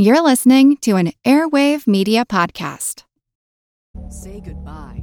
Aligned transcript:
You're 0.00 0.22
listening 0.22 0.76
to 0.82 0.94
an 0.94 1.10
Airwave 1.24 1.88
Media 1.88 2.24
Podcast. 2.24 3.02
Say 4.10 4.38
goodbye 4.38 5.02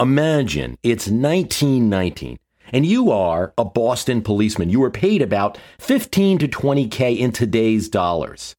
Imagine 0.00 0.78
it's 0.82 1.06
1919 1.06 2.38
and 2.72 2.86
you 2.86 3.10
are 3.10 3.52
a 3.58 3.64
Boston 3.64 4.22
policeman. 4.22 4.70
You 4.70 4.82
are 4.84 4.90
paid 4.90 5.20
about 5.20 5.58
15 5.80 6.38
to 6.38 6.48
20K 6.48 7.18
in 7.18 7.30
today's 7.30 7.90
dollars. 7.90 8.56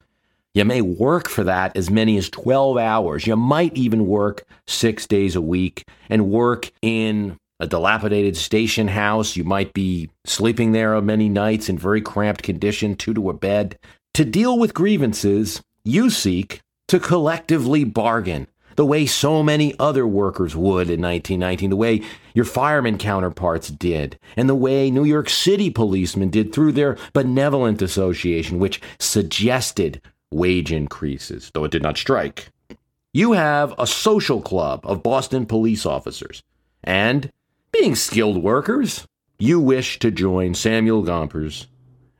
You 0.53 0.63
may 0.63 0.81
work 0.81 1.27
for 1.27 1.43
that 1.45 1.75
as 1.75 1.89
many 1.89 2.17
as 2.17 2.29
12 2.29 2.77
hours. 2.77 3.25
You 3.25 3.35
might 3.35 3.75
even 3.75 4.05
work 4.05 4.45
six 4.67 5.07
days 5.07 5.35
a 5.35 5.41
week 5.41 5.87
and 6.07 6.29
work 6.29 6.71
in 6.83 7.39
a 7.59 7.65
dilapidated 7.65 8.37
station 8.37 8.87
house. 8.87 9.35
You 9.35 9.43
might 9.43 9.73
be 9.73 10.11
sleeping 10.25 10.71
there 10.71 11.01
many 11.01 11.29
nights 11.29 11.67
in 11.67 11.79
very 11.79 12.01
cramped 12.01 12.43
condition, 12.43 12.95
two 12.95 13.15
to 13.15 13.31
a 13.31 13.33
bed. 13.33 13.79
To 14.13 14.23
deal 14.23 14.59
with 14.59 14.75
grievances, 14.75 15.63
you 15.83 16.11
seek 16.11 16.61
to 16.89 16.99
collectively 16.99 17.83
bargain 17.83 18.45
the 18.75 18.85
way 18.85 19.05
so 19.05 19.43
many 19.43 19.73
other 19.79 20.05
workers 20.07 20.55
would 20.55 20.89
in 20.89 21.01
1919, 21.01 21.69
the 21.69 21.75
way 21.75 22.01
your 22.33 22.45
fireman 22.45 22.97
counterparts 22.97 23.69
did, 23.69 24.17
and 24.35 24.49
the 24.49 24.55
way 24.55 24.89
New 24.89 25.03
York 25.03 25.29
City 25.29 25.69
policemen 25.69 26.29
did 26.29 26.53
through 26.53 26.71
their 26.71 26.97
benevolent 27.13 27.81
association, 27.81 28.59
which 28.59 28.81
suggested 28.99 30.01
wage 30.31 30.71
increases, 30.71 31.51
though 31.53 31.63
it 31.63 31.71
did 31.71 31.83
not 31.83 31.97
strike. 31.97 32.49
You 33.13 33.33
have 33.33 33.75
a 33.77 33.85
social 33.85 34.41
club 34.41 34.81
of 34.83 35.03
Boston 35.03 35.45
police 35.45 35.85
officers, 35.85 36.41
and 36.83 37.31
being 37.71 37.95
skilled 37.95 38.41
workers, 38.41 39.05
you 39.37 39.59
wish 39.59 39.99
to 39.99 40.11
join 40.11 40.53
Samuel 40.53 41.03
Gompers' 41.03 41.67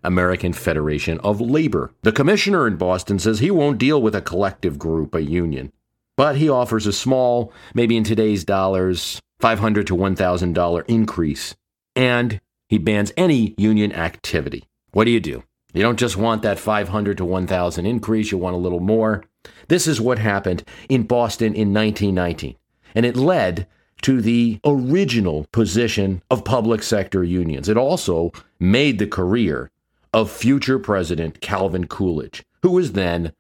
American 0.03 0.53
Federation 0.53 1.19
of 1.19 1.39
Labor. 1.39 1.91
The 2.01 2.11
commissioner 2.11 2.67
in 2.67 2.75
Boston 2.75 3.19
says 3.19 3.39
he 3.39 3.51
won't 3.51 3.77
deal 3.77 4.01
with 4.01 4.15
a 4.15 4.21
collective 4.21 4.77
group, 4.77 5.15
a 5.15 5.21
union. 5.21 5.71
But 6.16 6.38
he 6.38 6.50
offers 6.50 6.86
a 6.86 6.94
small, 6.94 7.52
maybe 7.73 7.97
in 7.97 8.03
today's 8.03 8.44
dollars, 8.44 9.22
$500 9.42 9.86
to 9.88 9.95
$1,000 9.95 10.83
increase. 10.88 11.56
And 11.95 12.39
he 12.69 12.78
bans 12.78 13.11
any 13.17 13.56
union 13.58 13.92
activity. 13.94 14.66
What 14.91 15.06
do 15.06 15.11
you 15.11 15.19
do? 15.19 15.44
You 15.73 15.81
don't 15.81 16.00
just 16.00 16.17
want 16.17 16.44
that 16.44 16.59
500 16.59 17.17
to 17.17 17.25
1,000 17.25 17.86
increase, 17.86 18.31
you 18.31 18.38
want 18.38 18.56
a 18.56 18.59
little 18.59 18.80
more. 18.80 19.23
This 19.67 19.88
is 19.88 20.00
what 20.00 20.19
happened 20.19 20.64
in 20.88 21.03
Boston 21.03 21.56
in 21.56 21.73
1919. 21.73 22.56
And 22.95 23.06
it 23.06 23.16
led 23.16 23.67
to 24.03 24.22
the 24.22 24.59
original 24.66 25.47
position 25.52 26.22
of 26.30 26.45
public 26.45 26.84
sector 26.84 27.23
unions. 27.23 27.69
It 27.69 27.78
also 27.78 28.31
made 28.59 29.00
the 29.00 29.08
career 29.08 29.72
of 30.14 30.30
future 30.31 30.78
President 30.78 31.41
Calvin 31.41 31.88
Coolidge, 31.88 32.44
who 32.61 32.72
was 32.72 32.91
then 32.91 33.34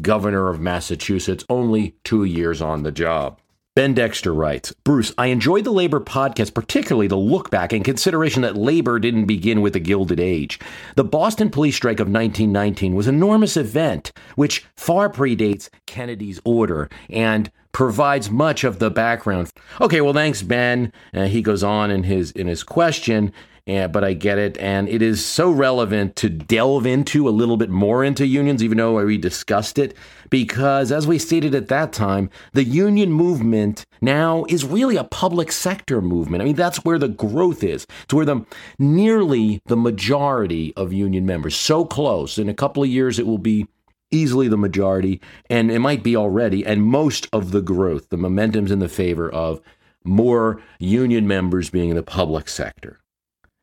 governor 0.00 0.48
of 0.48 0.60
Massachusetts, 0.60 1.44
only 1.48 1.96
two 2.04 2.24
years 2.24 2.60
on 2.60 2.82
the 2.82 2.92
job. 2.92 3.38
Ben 3.76 3.92
Dexter 3.92 4.32
writes 4.32 4.72
Bruce, 4.84 5.12
I 5.18 5.26
enjoyed 5.26 5.64
the 5.64 5.70
labor 5.70 6.00
podcast, 6.00 6.54
particularly 6.54 7.08
the 7.08 7.16
look 7.16 7.50
back 7.50 7.74
in 7.74 7.82
consideration 7.82 8.40
that 8.40 8.56
labor 8.56 8.98
didn't 8.98 9.26
begin 9.26 9.60
with 9.60 9.74
the 9.74 9.80
Gilded 9.80 10.18
Age. 10.18 10.58
The 10.94 11.04
Boston 11.04 11.50
police 11.50 11.76
strike 11.76 12.00
of 12.00 12.08
1919 12.08 12.94
was 12.94 13.06
an 13.06 13.16
enormous 13.16 13.54
event 13.54 14.12
which 14.34 14.64
far 14.76 15.10
predates 15.10 15.68
Kennedy's 15.84 16.40
order 16.42 16.88
and 17.10 17.50
provides 17.72 18.30
much 18.30 18.64
of 18.64 18.78
the 18.78 18.90
background. 18.90 19.50
Okay, 19.78 20.00
well, 20.00 20.14
thanks, 20.14 20.40
Ben. 20.40 20.90
Uh, 21.12 21.26
he 21.26 21.42
goes 21.42 21.62
on 21.62 21.90
in 21.90 22.04
his 22.04 22.30
in 22.30 22.46
his 22.46 22.62
question. 22.62 23.30
Yeah, 23.66 23.88
but 23.88 24.04
I 24.04 24.12
get 24.12 24.38
it. 24.38 24.56
And 24.58 24.88
it 24.88 25.02
is 25.02 25.24
so 25.24 25.50
relevant 25.50 26.14
to 26.16 26.28
delve 26.28 26.86
into 26.86 27.28
a 27.28 27.30
little 27.30 27.56
bit 27.56 27.68
more 27.68 28.04
into 28.04 28.24
unions, 28.24 28.62
even 28.62 28.78
though 28.78 29.04
we 29.04 29.18
discussed 29.18 29.76
it, 29.76 29.96
because 30.30 30.92
as 30.92 31.08
we 31.08 31.18
stated 31.18 31.52
at 31.52 31.66
that 31.66 31.92
time, 31.92 32.30
the 32.52 32.62
union 32.62 33.10
movement 33.10 33.84
now 34.00 34.44
is 34.48 34.64
really 34.64 34.96
a 34.96 35.02
public 35.02 35.50
sector 35.50 36.00
movement. 36.00 36.42
I 36.42 36.44
mean, 36.44 36.54
that's 36.54 36.84
where 36.84 36.98
the 36.98 37.08
growth 37.08 37.64
is. 37.64 37.88
It's 38.04 38.14
where 38.14 38.24
the 38.24 38.46
nearly 38.78 39.60
the 39.66 39.76
majority 39.76 40.72
of 40.76 40.92
union 40.92 41.26
members, 41.26 41.56
so 41.56 41.84
close. 41.84 42.38
In 42.38 42.48
a 42.48 42.54
couple 42.54 42.84
of 42.84 42.88
years, 42.88 43.18
it 43.18 43.26
will 43.26 43.36
be 43.36 43.66
easily 44.12 44.46
the 44.46 44.56
majority, 44.56 45.20
and 45.50 45.72
it 45.72 45.80
might 45.80 46.04
be 46.04 46.14
already, 46.14 46.64
and 46.64 46.84
most 46.84 47.28
of 47.32 47.50
the 47.50 47.62
growth, 47.62 48.10
the 48.10 48.16
momentum's 48.16 48.70
in 48.70 48.78
the 48.78 48.88
favor 48.88 49.28
of 49.28 49.60
more 50.04 50.62
union 50.78 51.26
members 51.26 51.68
being 51.68 51.90
in 51.90 51.96
the 51.96 52.02
public 52.04 52.48
sector. 52.48 53.00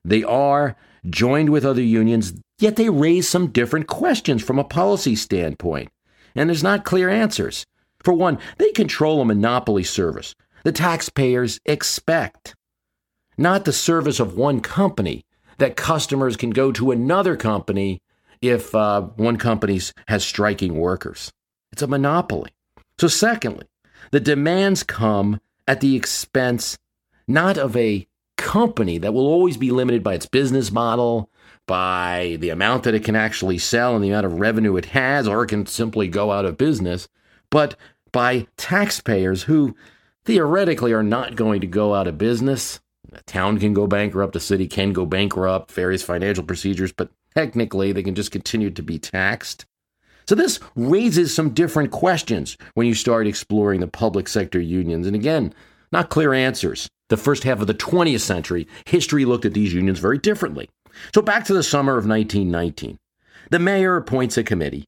They 0.06 0.24
are 0.24 0.76
joined 1.10 1.50
with 1.50 1.66
other 1.66 1.82
unions, 1.82 2.34
yet 2.60 2.76
they 2.76 2.90
raise 2.90 3.28
some 3.28 3.48
different 3.48 3.88
questions 3.88 4.44
from 4.44 4.60
a 4.60 4.64
policy 4.64 5.16
standpoint. 5.16 5.90
And 6.36 6.50
there's 6.50 6.64
not 6.64 6.86
clear 6.86 7.10
answers. 7.10 7.66
For 8.04 8.14
one, 8.14 8.40
they 8.58 8.72
control 8.72 9.22
a 9.22 9.26
monopoly 9.26 9.84
service 9.84 10.36
the 10.64 10.72
taxpayers 10.72 11.60
expect, 11.66 12.56
not 13.38 13.66
the 13.66 13.74
service 13.74 14.20
of 14.20 14.38
one 14.38 14.62
company 14.62 15.26
that 15.58 15.76
customers 15.76 16.36
can 16.36 16.50
go 16.50 16.72
to 16.72 16.92
another 16.92 17.36
company 17.36 18.02
if 18.42 18.74
uh, 18.74 19.02
one 19.02 19.38
company 19.38 19.80
has 20.08 20.26
striking 20.26 20.76
workers. 20.76 21.32
It's 21.72 21.82
a 21.82 21.88
monopoly. 21.88 22.52
So, 23.00 23.08
secondly, 23.08 23.68
the 24.12 24.20
demands 24.20 24.84
come 24.84 25.40
at 25.68 25.82
the 25.82 25.96
expense 25.96 26.78
not 27.28 27.58
of 27.58 27.76
a 27.78 28.08
company 28.44 28.98
that 28.98 29.14
will 29.14 29.26
always 29.26 29.56
be 29.56 29.72
limited 29.72 30.04
by 30.04 30.14
its 30.14 30.26
business 30.26 30.70
model, 30.70 31.30
by 31.66 32.38
the 32.42 32.50
amount 32.50 32.84
that 32.84 32.94
it 32.94 33.04
can 33.04 33.16
actually 33.16 33.58
sell 33.58 33.96
and 33.96 34.04
the 34.04 34.10
amount 34.10 34.26
of 34.26 34.40
revenue 34.40 34.76
it 34.76 34.88
has, 34.88 35.28
or 35.28 35.44
it 35.44 35.48
can 35.48 35.66
simply 35.66 36.10
go 36.10 36.32
out 36.32 36.44
of 36.46 36.58
business, 36.58 37.08
but 37.50 37.76
by 38.12 38.46
taxpayers 38.58 39.44
who 39.44 39.76
theoretically 40.26 40.92
are 40.92 41.04
not 41.04 41.36
going 41.36 41.62
to 41.62 41.68
go 41.68 41.96
out 41.96 42.08
of 42.08 42.18
business. 42.18 42.82
A 43.14 43.22
town 43.24 43.60
can 43.60 43.74
go 43.74 43.88
bankrupt, 43.88 44.36
a 44.36 44.40
city 44.40 44.68
can 44.68 44.92
go 44.92 45.06
bankrupt, 45.06 45.72
various 45.72 46.04
financial 46.04 46.44
procedures, 46.44 46.92
but 46.92 47.10
technically 47.36 47.92
they 47.92 48.04
can 48.04 48.16
just 48.16 48.32
continue 48.32 48.70
to 48.72 48.84
be 48.84 49.00
taxed. 49.00 49.66
So 50.28 50.36
this 50.36 50.60
raises 50.76 51.34
some 51.34 51.52
different 51.52 51.92
questions 51.92 52.58
when 52.74 52.88
you 52.88 52.94
start 52.94 53.28
exploring 53.28 53.80
the 53.80 53.88
public 53.88 54.28
sector 54.28 54.60
unions. 54.60 55.08
And 55.08 55.16
again, 55.16 55.54
not 55.94 56.10
clear 56.10 56.34
answers 56.34 56.90
the 57.10 57.18
first 57.18 57.44
half 57.44 57.62
of 57.62 57.68
the 57.68 57.74
20th 57.74 58.22
century, 58.22 58.68
history 58.86 59.24
looked 59.24 59.46
at 59.46 59.54
these 59.54 59.74
unions 59.74 60.00
very 60.00 60.18
differently. 60.18 60.70
So 61.14 61.22
back 61.22 61.46
to 61.46 61.54
the 61.54 61.64
summer 61.64 61.94
of 61.94 62.08
1919. 62.08 62.98
The 63.52 63.60
mayor 63.60 63.96
appoints 63.96 64.38
a 64.38 64.44
committee 64.44 64.86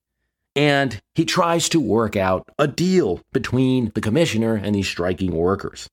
and 0.56 1.00
he 1.14 1.26
tries 1.26 1.70
to 1.70 1.80
work 1.80 2.16
out 2.16 2.48
a 2.58 2.68
deal 2.68 3.22
between 3.34 3.92
the 3.94 4.02
commissioner 4.02 4.56
and 4.56 4.74
these 4.74 4.88
striking 4.88 5.36
workers. 5.36 5.90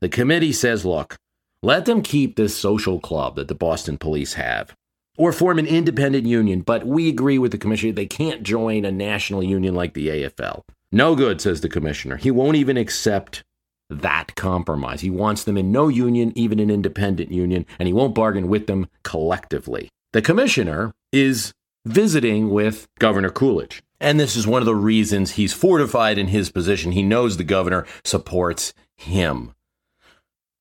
The 0.00 0.08
committee 0.08 0.52
says, 0.52 0.84
look, 0.84 1.16
let 1.62 1.84
them 1.84 2.02
keep 2.02 2.36
this 2.36 2.56
social 2.56 2.98
club 2.98 3.36
that 3.36 3.48
the 3.48 3.54
Boston 3.54 3.98
police 3.98 4.34
have 4.34 4.74
or 5.18 5.32
form 5.32 5.58
an 5.58 5.66
independent 5.66 6.26
union, 6.26 6.62
but 6.62 6.86
we 6.86 7.08
agree 7.08 7.38
with 7.38 7.52
the 7.52 7.58
commissioner 7.58 7.92
they 7.92 8.06
can't 8.06 8.42
join 8.42 8.86
a 8.86 8.90
national 8.90 9.42
union 9.42 9.74
like 9.74 9.92
the 9.92 10.08
AFL. 10.08 10.62
No 10.90 11.14
good, 11.14 11.40
says 11.40 11.60
the 11.60 11.68
commissioner. 11.68 12.16
He 12.16 12.30
won't 12.30 12.56
even 12.56 12.78
accept 12.78 13.44
that 13.90 14.34
compromise. 14.36 15.00
He 15.00 15.10
wants 15.10 15.44
them 15.44 15.56
in 15.56 15.72
no 15.72 15.88
union, 15.88 16.32
even 16.34 16.58
an 16.58 16.70
independent 16.70 17.32
union, 17.32 17.66
and 17.78 17.86
he 17.86 17.92
won't 17.92 18.14
bargain 18.14 18.48
with 18.48 18.66
them 18.66 18.88
collectively. 19.02 19.88
The 20.12 20.22
commissioner 20.22 20.92
is 21.12 21.52
visiting 21.84 22.50
with 22.50 22.86
Governor 22.98 23.30
Coolidge. 23.30 23.82
And 24.00 24.18
this 24.18 24.34
is 24.34 24.46
one 24.46 24.62
of 24.62 24.66
the 24.66 24.74
reasons 24.74 25.32
he's 25.32 25.52
fortified 25.52 26.16
in 26.16 26.28
his 26.28 26.50
position. 26.50 26.92
He 26.92 27.02
knows 27.02 27.36
the 27.36 27.44
governor 27.44 27.86
supports 28.04 28.72
him. 28.96 29.54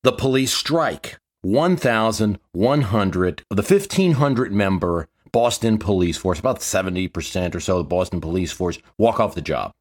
The 0.04 0.12
police 0.12 0.54
strike. 0.54 1.18
1,100 1.42 3.44
of 3.50 3.58
the 3.58 3.64
1,500 3.64 4.52
member 4.52 5.08
Boston 5.31 5.78
police 5.78 6.18
force, 6.18 6.40
about 6.40 6.60
70% 6.60 7.56
or 7.56 7.62
so 7.62 7.78
of 7.78 7.86
the 7.86 7.88
Boston 7.88 8.20
police 8.20 8.52
force, 8.52 8.78
walk 8.98 9.22
off 9.22 9.36
the 9.36 9.42
job. 9.42 9.72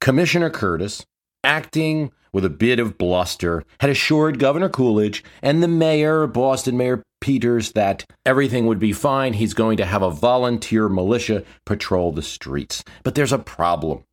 Commissioner 0.00 0.48
Curtis, 0.48 1.04
acting 1.42 2.10
with 2.34 2.44
a 2.44 2.50
bit 2.50 2.78
of 2.78 2.98
bluster, 2.98 3.64
had 3.80 3.88
assured 3.88 4.38
Governor 4.38 4.68
Coolidge 4.68 5.24
and 5.40 5.62
the 5.62 5.68
mayor, 5.68 6.26
Boston 6.26 6.76
Mayor 6.76 7.02
Peters, 7.20 7.72
that 7.72 8.04
everything 8.26 8.66
would 8.66 8.78
be 8.78 8.92
fine. 8.92 9.32
He's 9.32 9.54
going 9.54 9.78
to 9.78 9.86
have 9.86 10.02
a 10.02 10.10
volunteer 10.10 10.90
militia 10.90 11.44
patrol 11.64 12.12
the 12.12 12.20
streets. 12.20 12.84
But 13.04 13.14
there's 13.14 13.32
a 13.32 13.38
problem. 13.38 14.04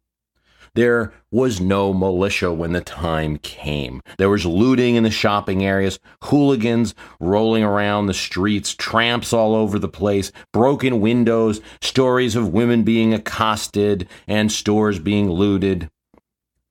there 0.74 1.14
was 1.32 1.60
no 1.60 1.94
militia 1.94 2.52
when 2.54 2.72
the 2.72 2.82
time 2.82 3.38
came. 3.38 4.02
There 4.18 4.30
was 4.30 4.46
looting 4.46 4.96
in 4.96 5.04
the 5.04 5.12
shopping 5.12 5.66
areas, 5.66 6.00
hooligans 6.24 6.96
rolling 7.20 7.64
around 7.64 8.06
the 8.06 8.14
streets, 8.14 8.74
tramps 8.76 9.34
all 9.34 9.54
over 9.54 9.80
the 9.80 9.90
place, 9.90 10.32
broken 10.54 11.02
windows, 11.02 11.60
stories 11.82 12.36
of 12.36 12.54
women 12.54 12.84
being 12.84 13.14
accosted, 13.14 14.08
and 14.28 14.52
stores 14.52 15.00
being 15.00 15.30
looted. 15.30 15.90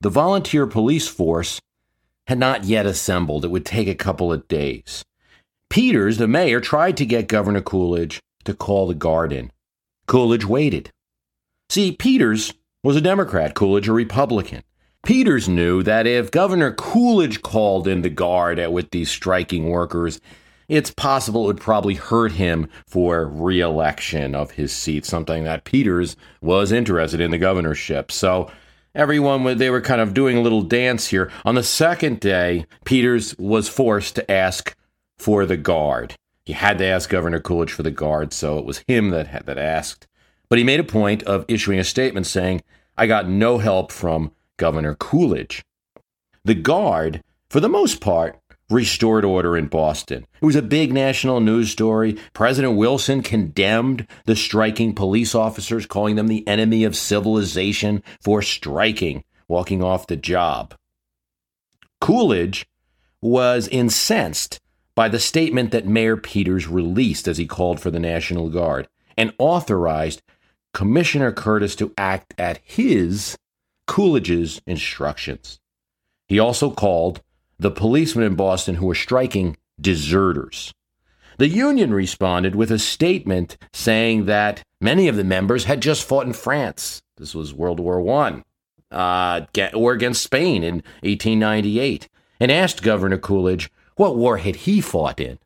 The 0.01 0.09
volunteer 0.09 0.65
police 0.65 1.07
force 1.07 1.61
had 2.25 2.39
not 2.39 2.63
yet 2.63 2.87
assembled. 2.87 3.45
It 3.45 3.51
would 3.51 3.65
take 3.65 3.87
a 3.87 3.95
couple 3.95 4.33
of 4.33 4.47
days. 4.47 5.05
Peters, 5.69 6.17
the 6.17 6.27
mayor, 6.27 6.59
tried 6.59 6.97
to 6.97 7.05
get 7.05 7.27
Governor 7.27 7.61
Coolidge 7.61 8.19
to 8.45 8.55
call 8.55 8.87
the 8.87 8.95
guard 8.95 9.31
in. 9.31 9.51
Coolidge 10.07 10.45
waited. 10.45 10.91
See, 11.69 11.91
Peters 11.91 12.53
was 12.83 12.95
a 12.95 13.01
Democrat, 13.01 13.53
Coolidge 13.53 13.87
a 13.87 13.93
Republican. 13.93 14.63
Peters 15.05 15.47
knew 15.47 15.83
that 15.83 16.07
if 16.07 16.31
Governor 16.31 16.73
Coolidge 16.73 17.43
called 17.43 17.87
in 17.87 18.01
the 18.01 18.09
guard 18.09 18.59
with 18.71 18.89
these 18.89 19.09
striking 19.09 19.69
workers, 19.69 20.19
it's 20.67 20.91
possible 20.91 21.43
it 21.43 21.47
would 21.47 21.61
probably 21.61 21.95
hurt 21.95 22.31
him 22.31 22.67
for 22.87 23.27
reelection 23.27 24.33
of 24.33 24.51
his 24.51 24.71
seat, 24.71 25.05
something 25.05 25.43
that 25.43 25.63
Peters 25.63 26.15
was 26.41 26.71
interested 26.71 27.21
in 27.21 27.29
the 27.29 27.37
governorship. 27.37 28.11
So 28.11 28.51
everyone 28.93 29.57
they 29.57 29.69
were 29.69 29.81
kind 29.81 30.01
of 30.01 30.13
doing 30.13 30.37
a 30.37 30.41
little 30.41 30.61
dance 30.61 31.07
here. 31.07 31.31
On 31.45 31.55
the 31.55 31.63
second 31.63 32.19
day, 32.19 32.65
Peters 32.85 33.37
was 33.37 33.69
forced 33.69 34.15
to 34.15 34.31
ask 34.31 34.75
for 35.17 35.45
the 35.45 35.57
guard. 35.57 36.15
He 36.45 36.53
had 36.53 36.77
to 36.79 36.85
ask 36.85 37.09
Governor 37.09 37.39
Coolidge 37.39 37.71
for 37.71 37.83
the 37.83 37.91
guard, 37.91 38.33
so 38.33 38.57
it 38.57 38.65
was 38.65 38.83
him 38.87 39.11
that 39.11 39.27
had, 39.27 39.45
that 39.45 39.57
asked. 39.57 40.07
But 40.49 40.57
he 40.57 40.65
made 40.65 40.79
a 40.79 40.83
point 40.83 41.23
of 41.23 41.45
issuing 41.47 41.79
a 41.79 41.83
statement 41.83 42.27
saying, 42.27 42.61
I 42.97 43.07
got 43.07 43.29
no 43.29 43.59
help 43.59 43.91
from 43.91 44.31
Governor 44.57 44.95
Coolidge. 44.95 45.63
The 46.43 46.55
Guard, 46.55 47.21
for 47.49 47.59
the 47.59 47.69
most 47.69 48.01
part, 48.01 48.39
restored 48.71 49.25
order 49.25 49.57
in 49.57 49.67
Boston. 49.67 50.25
It 50.41 50.45
was 50.45 50.55
a 50.55 50.61
big 50.61 50.93
national 50.93 51.39
news 51.39 51.71
story. 51.71 52.17
President 52.33 52.75
Wilson 52.75 53.21
condemned 53.21 54.07
the 54.25 54.35
striking 54.35 54.95
police 54.95 55.35
officers, 55.35 55.85
calling 55.85 56.15
them 56.15 56.27
the 56.27 56.47
enemy 56.47 56.83
of 56.83 56.95
civilization 56.95 58.03
for 58.21 58.41
striking, 58.41 59.23
walking 59.47 59.83
off 59.83 60.07
the 60.07 60.15
job. 60.15 60.73
Coolidge 61.99 62.65
was 63.21 63.67
incensed 63.67 64.59
by 64.95 65.07
the 65.07 65.19
statement 65.19 65.71
that 65.71 65.87
Mayor 65.87 66.17
Peters 66.17 66.67
released 66.67 67.27
as 67.27 67.37
he 67.37 67.45
called 67.45 67.79
for 67.79 67.91
the 67.91 67.99
National 67.99 68.49
Guard 68.49 68.87
and 69.15 69.33
authorized 69.37 70.21
Commissioner 70.73 71.31
Curtis 71.31 71.75
to 71.75 71.93
act 71.97 72.33
at 72.37 72.59
his, 72.63 73.37
Coolidge's, 73.87 74.61
instructions. 74.65 75.59
He 76.27 76.39
also 76.39 76.71
called 76.71 77.21
the 77.61 77.71
policemen 77.71 78.25
in 78.25 78.33
Boston 78.33 78.75
who 78.75 78.87
were 78.87 78.95
striking 78.95 79.55
deserters. 79.79 80.73
The 81.37 81.47
Union 81.47 81.93
responded 81.93 82.55
with 82.55 82.71
a 82.71 82.79
statement 82.79 83.55
saying 83.71 84.25
that 84.25 84.63
many 84.81 85.07
of 85.07 85.15
the 85.15 85.23
members 85.23 85.65
had 85.65 85.79
just 85.79 86.03
fought 86.03 86.25
in 86.25 86.33
France. 86.33 87.03
This 87.17 87.35
was 87.35 87.53
World 87.53 87.79
War 87.79 88.01
I, 88.09 88.43
uh, 88.91 89.45
or 89.75 89.93
against 89.93 90.23
Spain 90.23 90.63
in 90.63 90.75
1898, 91.03 92.09
and 92.39 92.51
asked 92.51 92.81
Governor 92.81 93.19
Coolidge 93.19 93.71
what 93.95 94.17
war 94.17 94.37
had 94.37 94.55
he 94.55 94.81
fought 94.81 95.19
in. 95.19 95.37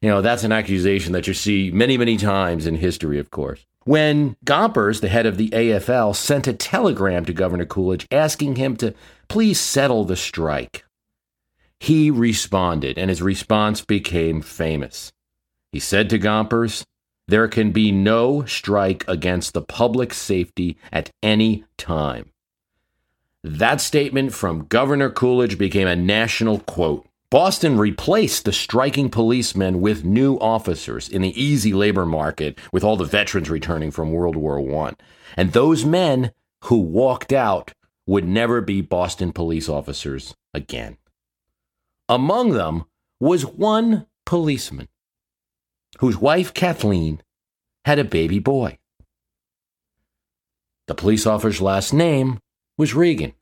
You 0.00 0.08
know, 0.08 0.22
that's 0.22 0.44
an 0.44 0.52
accusation 0.52 1.12
that 1.14 1.26
you 1.26 1.34
see 1.34 1.72
many, 1.72 1.98
many 1.98 2.16
times 2.16 2.64
in 2.64 2.76
history, 2.76 3.18
of 3.18 3.32
course. 3.32 3.66
When 3.84 4.36
Gompers, 4.44 5.00
the 5.00 5.08
head 5.08 5.26
of 5.26 5.36
the 5.36 5.50
AFL, 5.50 6.14
sent 6.14 6.46
a 6.46 6.52
telegram 6.52 7.24
to 7.24 7.32
Governor 7.32 7.66
Coolidge 7.66 8.06
asking 8.12 8.54
him 8.54 8.76
to 8.76 8.94
please 9.28 9.58
settle 9.58 10.04
the 10.04 10.16
strike, 10.16 10.84
he 11.80 12.10
responded, 12.10 12.98
and 12.98 13.08
his 13.08 13.22
response 13.22 13.82
became 13.82 14.42
famous. 14.42 15.12
He 15.72 15.80
said 15.80 16.10
to 16.10 16.18
Gompers, 16.18 16.84
There 17.26 17.48
can 17.48 17.72
be 17.72 17.90
no 17.90 18.44
strike 18.44 19.02
against 19.08 19.54
the 19.54 19.62
public 19.62 20.12
safety 20.12 20.76
at 20.92 21.10
any 21.22 21.64
time. 21.78 22.30
That 23.42 23.80
statement 23.80 24.34
from 24.34 24.66
Governor 24.66 25.08
Coolidge 25.08 25.56
became 25.56 25.88
a 25.88 25.96
national 25.96 26.60
quote. 26.60 27.06
Boston 27.30 27.78
replaced 27.78 28.44
the 28.44 28.52
striking 28.52 29.08
policemen 29.08 29.80
with 29.80 30.04
new 30.04 30.36
officers 30.38 31.08
in 31.08 31.22
the 31.22 31.42
easy 31.42 31.72
labor 31.72 32.04
market 32.04 32.58
with 32.72 32.84
all 32.84 32.96
the 32.96 33.04
veterans 33.04 33.48
returning 33.48 33.90
from 33.90 34.12
World 34.12 34.36
War 34.36 34.58
I. 34.84 34.92
And 35.36 35.52
those 35.52 35.84
men 35.84 36.32
who 36.64 36.78
walked 36.78 37.32
out 37.32 37.72
would 38.06 38.26
never 38.26 38.60
be 38.60 38.82
Boston 38.82 39.32
police 39.32 39.68
officers 39.68 40.34
again. 40.52 40.98
Among 42.10 42.50
them 42.50 42.86
was 43.20 43.46
one 43.46 44.06
policeman 44.26 44.88
whose 46.00 46.18
wife, 46.18 46.52
Kathleen, 46.52 47.22
had 47.84 48.00
a 48.00 48.04
baby 48.04 48.40
boy. 48.40 48.78
The 50.88 50.96
police 50.96 51.24
officer's 51.24 51.60
last 51.60 51.92
name 51.92 52.40
was 52.76 52.94
Regan. 52.94 53.34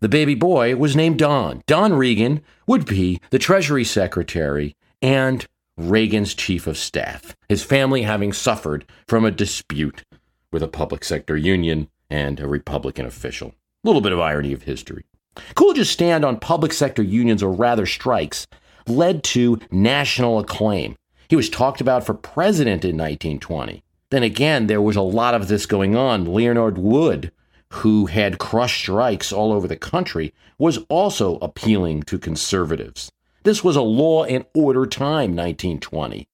The 0.00 0.08
baby 0.10 0.34
boy 0.34 0.76
was 0.76 0.94
named 0.94 1.18
Don. 1.18 1.62
Don 1.66 1.94
Regan 1.94 2.42
would 2.66 2.84
be 2.84 3.22
the 3.30 3.38
Treasury 3.38 3.84
Secretary 3.84 4.76
and 5.00 5.46
Reagan's 5.78 6.34
chief 6.34 6.66
of 6.66 6.76
staff, 6.76 7.34
his 7.48 7.62
family 7.62 8.02
having 8.02 8.34
suffered 8.34 8.84
from 9.08 9.24
a 9.24 9.30
dispute 9.30 10.04
with 10.52 10.62
a 10.62 10.68
public 10.68 11.04
sector 11.04 11.38
union 11.38 11.88
and 12.10 12.38
a 12.38 12.46
Republican 12.46 13.06
official. 13.06 13.54
A 13.82 13.88
little 13.88 14.02
bit 14.02 14.12
of 14.12 14.20
irony 14.20 14.52
of 14.52 14.64
history. 14.64 15.06
Coolidge's 15.54 15.90
stand 15.90 16.24
on 16.24 16.38
public 16.38 16.72
sector 16.72 17.02
unions, 17.02 17.42
or 17.42 17.52
rather 17.52 17.86
strikes, 17.86 18.46
led 18.86 19.22
to 19.24 19.58
national 19.70 20.38
acclaim. 20.38 20.96
He 21.28 21.36
was 21.36 21.48
talked 21.48 21.80
about 21.80 22.04
for 22.04 22.14
president 22.14 22.84
in 22.84 22.96
1920. 22.96 23.82
Then 24.10 24.22
again, 24.22 24.66
there 24.66 24.82
was 24.82 24.96
a 24.96 25.02
lot 25.02 25.34
of 25.34 25.48
this 25.48 25.66
going 25.66 25.94
on. 25.94 26.24
Leonard 26.24 26.78
Wood 26.78 27.30
who 27.74 28.06
had 28.06 28.38
crushed 28.38 28.80
strikes 28.80 29.32
all 29.32 29.52
over 29.52 29.68
the 29.68 29.76
country, 29.76 30.34
was 30.58 30.78
also 30.88 31.36
appealing 31.38 32.02
to 32.02 32.18
conservatives. 32.18 33.10
This 33.44 33.64
was 33.64 33.76
a 33.76 33.82
law 33.82 34.24
and 34.24 34.44
order 34.54 34.86
time, 34.86 35.36
1920. 35.36 36.26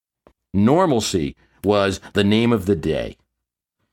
Normalcy 0.55 1.37
was 1.63 2.01
the 2.15 2.25
name 2.25 2.53
of 2.53 2.67
the 2.67 2.77
day. 2.77 3.17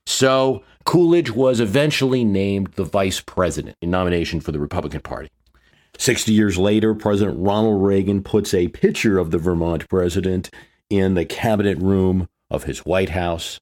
So 0.06 0.62
Coolidge 0.84 1.30
was 1.30 1.60
eventually 1.60 2.24
named 2.24 2.72
the 2.72 2.84
vice 2.84 3.20
president 3.20 3.76
in 3.80 3.90
nomination 3.90 4.40
for 4.40 4.52
the 4.52 4.58
Republican 4.58 5.00
Party. 5.00 5.30
60 5.98 6.32
years 6.32 6.58
later, 6.58 6.94
President 6.94 7.36
Ronald 7.38 7.82
Reagan 7.82 8.22
puts 8.22 8.52
a 8.52 8.68
picture 8.68 9.18
of 9.18 9.30
the 9.30 9.38
Vermont 9.38 9.88
president 9.88 10.50
in 10.90 11.14
the 11.14 11.24
cabinet 11.24 11.78
room 11.78 12.28
of 12.50 12.64
his 12.64 12.80
White 12.80 13.10
House. 13.10 13.60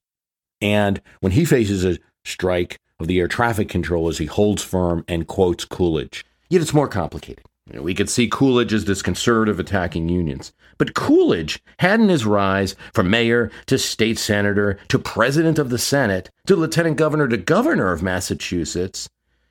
And 0.60 1.00
when 1.20 1.32
he 1.32 1.44
faces 1.44 1.84
a 1.84 1.98
strike, 2.24 2.78
of 3.02 3.08
the 3.08 3.18
air 3.20 3.28
traffic 3.28 3.68
controllers, 3.68 4.18
he 4.18 4.26
holds 4.26 4.62
firm 4.62 5.04
and 5.06 5.26
quotes 5.26 5.64
Coolidge. 5.66 6.24
Yet 6.48 6.62
it's 6.62 6.72
more 6.72 6.88
complicated. 6.88 7.44
You 7.66 7.76
know, 7.76 7.82
we 7.82 7.94
could 7.94 8.10
see 8.10 8.28
Coolidge 8.28 8.72
as 8.72 8.86
this 8.86 9.02
conservative 9.02 9.60
attacking 9.60 10.08
unions. 10.08 10.52
But 10.78 10.94
Coolidge 10.94 11.62
had 11.78 12.00
in 12.00 12.08
his 12.08 12.26
rise 12.26 12.74
from 12.92 13.10
mayor 13.10 13.50
to 13.66 13.78
state 13.78 14.18
senator 14.18 14.78
to 14.88 14.98
president 14.98 15.58
of 15.58 15.70
the 15.70 15.78
Senate 15.78 16.30
to 16.46 16.56
lieutenant 16.56 16.96
governor 16.96 17.28
to 17.28 17.36
governor 17.36 17.92
of 17.92 18.02
Massachusetts 18.02 19.08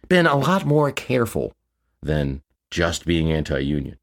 been 0.09 0.27
a 0.27 0.37
lot 0.37 0.65
more 0.65 0.91
careful 0.91 1.53
than 2.01 2.41
just 2.69 3.05
being 3.05 3.31
anti 3.31 3.59
union. 3.59 3.97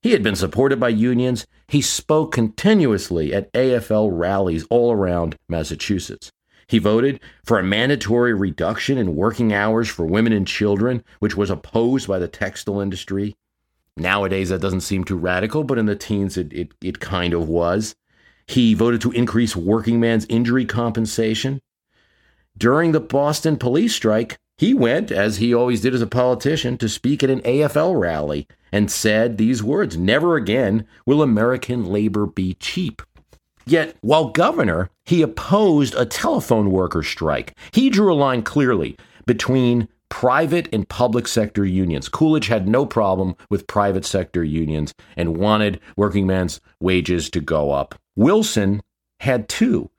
He 0.00 0.12
had 0.12 0.22
been 0.22 0.36
supported 0.36 0.78
by 0.78 0.90
unions. 0.90 1.46
He 1.66 1.82
spoke 1.82 2.32
continuously 2.32 3.34
at 3.34 3.52
AFL 3.52 4.10
rallies 4.12 4.64
all 4.70 4.92
around 4.92 5.36
Massachusetts. 5.48 6.30
He 6.70 6.78
voted 6.78 7.18
for 7.44 7.58
a 7.58 7.64
mandatory 7.64 8.32
reduction 8.32 8.96
in 8.96 9.16
working 9.16 9.52
hours 9.52 9.88
for 9.88 10.06
women 10.06 10.32
and 10.32 10.46
children, 10.46 11.02
which 11.18 11.36
was 11.36 11.50
opposed 11.50 12.06
by 12.06 12.20
the 12.20 12.28
textile 12.28 12.78
industry. 12.78 13.34
Nowadays, 13.96 14.50
that 14.50 14.60
doesn't 14.60 14.82
seem 14.82 15.02
too 15.02 15.16
radical, 15.16 15.64
but 15.64 15.78
in 15.78 15.86
the 15.86 15.96
teens, 15.96 16.36
it, 16.36 16.52
it, 16.52 16.72
it 16.80 17.00
kind 17.00 17.34
of 17.34 17.48
was. 17.48 17.96
He 18.46 18.74
voted 18.74 19.00
to 19.00 19.10
increase 19.10 19.56
working 19.56 19.98
man's 19.98 20.26
injury 20.28 20.64
compensation. 20.64 21.60
During 22.56 22.92
the 22.92 23.00
Boston 23.00 23.56
police 23.56 23.96
strike, 23.96 24.38
he 24.56 24.72
went, 24.72 25.10
as 25.10 25.38
he 25.38 25.52
always 25.52 25.80
did 25.80 25.92
as 25.92 26.02
a 26.02 26.06
politician, 26.06 26.78
to 26.78 26.88
speak 26.88 27.24
at 27.24 27.30
an 27.30 27.40
AFL 27.40 27.98
rally 27.98 28.46
and 28.70 28.88
said 28.88 29.38
these 29.38 29.60
words 29.60 29.96
Never 29.96 30.36
again 30.36 30.86
will 31.04 31.20
American 31.20 31.86
labor 31.86 32.26
be 32.26 32.54
cheap. 32.54 33.02
Yet, 33.66 33.96
while 34.00 34.30
governor, 34.30 34.90
he 35.04 35.22
opposed 35.22 35.94
a 35.94 36.06
telephone 36.06 36.70
worker 36.70 37.02
strike. 37.02 37.56
He 37.72 37.90
drew 37.90 38.12
a 38.12 38.14
line 38.14 38.42
clearly 38.42 38.96
between 39.26 39.88
private 40.08 40.68
and 40.72 40.88
public 40.88 41.28
sector 41.28 41.64
unions. 41.64 42.08
Coolidge 42.08 42.48
had 42.48 42.66
no 42.66 42.84
problem 42.84 43.36
with 43.48 43.68
private 43.68 44.04
sector 44.04 44.42
unions 44.42 44.92
and 45.16 45.36
wanted 45.36 45.78
working 45.96 46.26
men's 46.26 46.60
wages 46.80 47.30
to 47.30 47.40
go 47.40 47.70
up. 47.70 47.94
Wilson 48.16 48.82
had 49.20 49.48
too. 49.48 49.90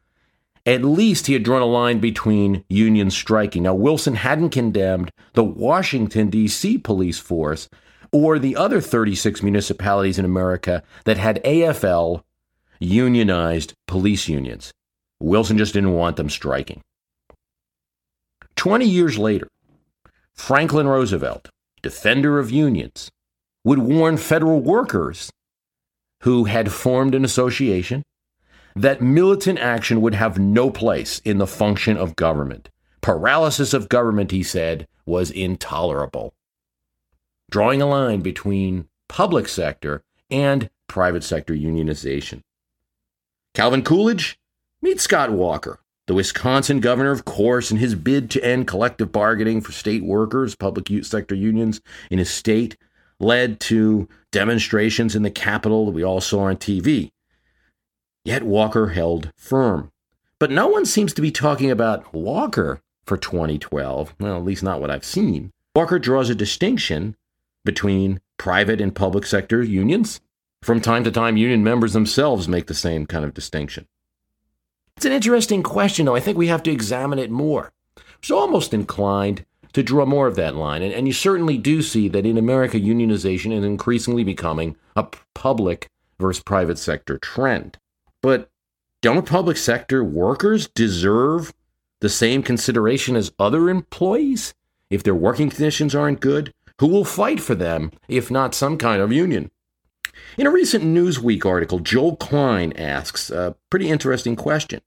at 0.65 0.83
least 0.83 1.27
he 1.27 1.33
had 1.33 1.43
drawn 1.43 1.61
a 1.61 1.65
line 1.65 1.99
between 1.99 2.63
union 2.69 3.09
striking. 3.09 3.63
Now, 3.63 3.73
Wilson 3.73 4.15
hadn't 4.15 4.51
condemned 4.51 5.11
the 5.33 5.43
Washington, 5.43 6.29
D.C. 6.29 6.77
police 6.77 7.19
force 7.19 7.67
or 8.11 8.37
the 8.37 8.55
other 8.55 8.81
36 8.81 9.41
municipalities 9.41 10.19
in 10.19 10.25
America 10.25 10.83
that 11.05 11.17
had 11.17 11.43
AFL 11.43 12.23
unionized 12.81 13.73
police 13.87 14.27
unions. 14.27 14.71
Wilson 15.21 15.57
just 15.57 15.73
didn't 15.73 15.93
want 15.93 16.17
them 16.17 16.29
striking. 16.29 16.81
20 18.55 18.85
years 18.85 19.17
later, 19.17 19.47
Franklin 20.35 20.87
Roosevelt, 20.87 21.49
defender 21.81 22.39
of 22.39 22.51
unions, 22.51 23.09
would 23.63 23.79
warn 23.79 24.17
federal 24.17 24.59
workers 24.59 25.31
who 26.21 26.45
had 26.45 26.71
formed 26.71 27.13
an 27.13 27.23
association 27.23 28.03
that 28.75 29.01
militant 29.01 29.59
action 29.59 30.01
would 30.01 30.15
have 30.15 30.39
no 30.39 30.71
place 30.71 31.19
in 31.19 31.37
the 31.37 31.47
function 31.47 31.97
of 31.97 32.15
government. 32.15 32.69
Paralysis 33.01 33.73
of 33.73 33.89
government, 33.89 34.31
he 34.31 34.43
said, 34.43 34.87
was 35.05 35.29
intolerable. 35.29 36.33
Drawing 37.51 37.81
a 37.81 37.85
line 37.85 38.21
between 38.21 38.87
public 39.09 39.47
sector 39.47 40.03
and 40.29 40.69
private 40.87 41.23
sector 41.23 41.53
unionization. 41.53 42.41
Calvin 43.53 43.83
Coolidge, 43.83 44.39
meet 44.81 45.01
Scott 45.01 45.31
Walker, 45.31 45.79
the 46.07 46.13
Wisconsin 46.13 46.79
governor, 46.79 47.11
of 47.11 47.25
course, 47.25 47.69
in 47.71 47.77
his 47.77 47.95
bid 47.95 48.29
to 48.31 48.43
end 48.43 48.67
collective 48.67 49.11
bargaining 49.11 49.61
for 49.61 49.71
state 49.71 50.03
workers, 50.03 50.55
public 50.55 50.87
sector 51.03 51.35
unions 51.35 51.81
in 52.09 52.17
his 52.17 52.29
state, 52.29 52.77
led 53.19 53.59
to 53.59 54.07
demonstrations 54.31 55.15
in 55.15 55.23
the 55.23 55.29
Capitol 55.31 55.85
that 55.85 55.91
we 55.91 56.03
all 56.03 56.21
saw 56.21 56.43
on 56.43 56.55
TV. 56.55 57.11
Yet 58.23 58.43
Walker 58.43 58.89
held 58.89 59.31
firm. 59.35 59.91
But 60.39 60.51
no 60.51 60.67
one 60.67 60.85
seems 60.85 61.13
to 61.13 61.21
be 61.21 61.31
talking 61.31 61.69
about 61.69 62.13
Walker 62.13 62.81
for 63.05 63.17
2012, 63.17 64.15
well, 64.19 64.37
at 64.37 64.45
least 64.45 64.63
not 64.63 64.79
what 64.79 64.89
I've 64.89 65.05
seen. 65.05 65.51
Walker 65.75 65.99
draws 65.99 66.29
a 66.29 66.35
distinction 66.35 67.15
between 67.63 68.21
private 68.37 68.81
and 68.81 68.95
public 68.95 69.25
sector 69.25 69.61
unions. 69.61 70.19
From 70.61 70.79
time 70.79 71.03
to 71.05 71.11
time, 71.11 71.37
union 71.37 71.63
members 71.63 71.93
themselves 71.93 72.47
make 72.47 72.67
the 72.67 72.75
same 72.75 73.07
kind 73.07 73.25
of 73.25 73.33
distinction. 73.33 73.87
It's 74.95 75.05
an 75.05 75.11
interesting 75.11 75.63
question, 75.63 76.05
though. 76.05 76.15
I 76.15 76.19
think 76.19 76.37
we 76.37 76.47
have 76.47 76.61
to 76.63 76.71
examine 76.71 77.17
it 77.17 77.31
more. 77.31 77.71
So 78.21 78.37
almost 78.37 78.71
inclined 78.71 79.45
to 79.73 79.81
draw 79.81 80.05
more 80.05 80.27
of 80.27 80.35
that 80.35 80.55
line. 80.55 80.83
And, 80.83 80.93
and 80.93 81.07
you 81.07 81.13
certainly 81.13 81.57
do 81.57 81.81
see 81.81 82.07
that 82.09 82.27
in 82.27 82.37
America, 82.37 82.79
unionization 82.79 83.51
is 83.51 83.63
increasingly 83.63 84.23
becoming 84.23 84.75
a 84.95 85.07
public 85.33 85.89
versus 86.19 86.43
private 86.43 86.77
sector 86.77 87.17
trend. 87.17 87.79
But 88.21 88.51
don't 89.01 89.25
public 89.25 89.57
sector 89.57 90.03
workers 90.03 90.67
deserve 90.67 91.53
the 92.01 92.09
same 92.09 92.43
consideration 92.43 93.15
as 93.15 93.31
other 93.39 93.69
employees? 93.69 94.53
If 94.91 95.01
their 95.01 95.15
working 95.15 95.49
conditions 95.49 95.95
aren't 95.95 96.19
good, 96.19 96.53
who 96.79 96.87
will 96.87 97.05
fight 97.05 97.39
for 97.39 97.55
them 97.55 97.91
if 98.07 98.29
not 98.29 98.53
some 98.53 98.77
kind 98.77 99.01
of 99.01 99.11
union? 99.11 99.49
In 100.37 100.47
a 100.47 100.51
recent 100.51 100.83
Newsweek 100.83 101.45
article, 101.45 101.79
Joel 101.79 102.15
Klein 102.15 102.73
asks 102.73 103.29
a 103.29 103.55
pretty 103.69 103.89
interesting 103.89 104.35
question. 104.35 104.81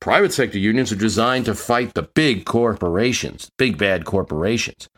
Private 0.00 0.32
sector 0.32 0.58
unions 0.58 0.90
are 0.90 0.96
designed 0.96 1.44
to 1.44 1.54
fight 1.54 1.94
the 1.94 2.02
big 2.02 2.44
corporations, 2.44 3.50
big 3.56 3.78
bad 3.78 4.04
corporations. 4.04 4.88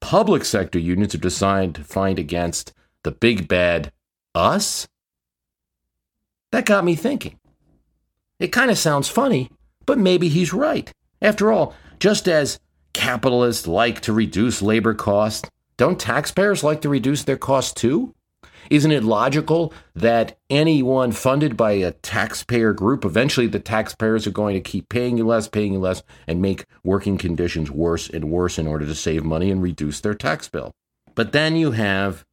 Public 0.00 0.44
sector 0.44 0.78
unions 0.78 1.14
are 1.14 1.18
designed 1.18 1.74
to 1.74 1.84
fight 1.84 2.18
against 2.18 2.72
the 3.02 3.10
big 3.10 3.48
bad 3.48 3.92
us? 4.34 4.88
That 6.50 6.66
got 6.66 6.84
me 6.84 6.94
thinking. 6.94 7.38
It 8.38 8.48
kind 8.48 8.70
of 8.70 8.78
sounds 8.78 9.08
funny, 9.08 9.50
but 9.86 9.98
maybe 9.98 10.28
he's 10.28 10.52
right. 10.52 10.90
After 11.20 11.52
all, 11.52 11.74
just 12.00 12.28
as 12.28 12.58
capitalists 12.92 13.66
like 13.66 14.00
to 14.02 14.12
reduce 14.12 14.62
labor 14.62 14.94
costs, 14.94 15.48
don't 15.76 15.98
taxpayers 15.98 16.62
like 16.62 16.80
to 16.82 16.88
reduce 16.88 17.24
their 17.24 17.36
costs 17.36 17.72
too? 17.72 18.14
Isn't 18.70 18.92
it 18.92 19.04
logical 19.04 19.72
that 19.94 20.38
anyone 20.50 21.12
funded 21.12 21.56
by 21.56 21.72
a 21.72 21.92
taxpayer 21.92 22.72
group, 22.72 23.04
eventually 23.04 23.46
the 23.46 23.60
taxpayers 23.60 24.26
are 24.26 24.32
going 24.32 24.54
to 24.54 24.60
keep 24.60 24.88
paying 24.88 25.18
you 25.18 25.26
less, 25.26 25.48
paying 25.48 25.72
you 25.74 25.78
less, 25.78 26.02
and 26.26 26.40
make 26.40 26.64
working 26.82 27.18
conditions 27.18 27.70
worse 27.70 28.08
and 28.08 28.30
worse 28.30 28.58
in 28.58 28.66
order 28.66 28.86
to 28.86 28.94
save 28.94 29.24
money 29.24 29.50
and 29.50 29.62
reduce 29.62 30.00
their 30.00 30.14
tax 30.14 30.48
bill? 30.48 30.72
But 31.14 31.32
then 31.32 31.56
you 31.56 31.72
have 31.72 32.24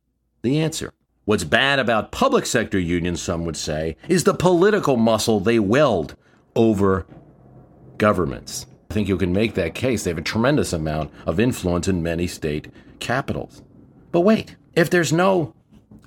the 0.42 0.60
answer. 0.60 0.94
What's 1.26 1.44
bad 1.44 1.80
about 1.80 2.12
public 2.12 2.46
sector 2.46 2.80
unions, 2.80 3.22
some 3.22 3.46
would 3.46 3.58
say, 3.58 3.96
is 4.08 4.24
the 4.24 4.34
political 4.34 4.98
muscle 4.98 5.40
they 5.40 5.60
weld 5.60 6.16
over 6.56 7.06
governments. 7.98 8.66
I 8.90 8.94
think 8.94 9.08
you 9.08 9.18
can 9.18 9.32
make 9.32 9.54
that 9.54 9.76
case. 9.76 10.04
They 10.04 10.10
have 10.10 10.18
a 10.18 10.24
tremendous 10.24 10.74
amount 10.74 11.12
of 11.26 11.40
influence 11.40 11.88
in 11.88 12.04
many 12.04 12.28
state 12.28 12.70
capitals. 13.00 13.62
But 14.12 14.22
wait, 14.22 14.56
if 14.74 14.90
there's 14.90 15.14
no 15.14 15.54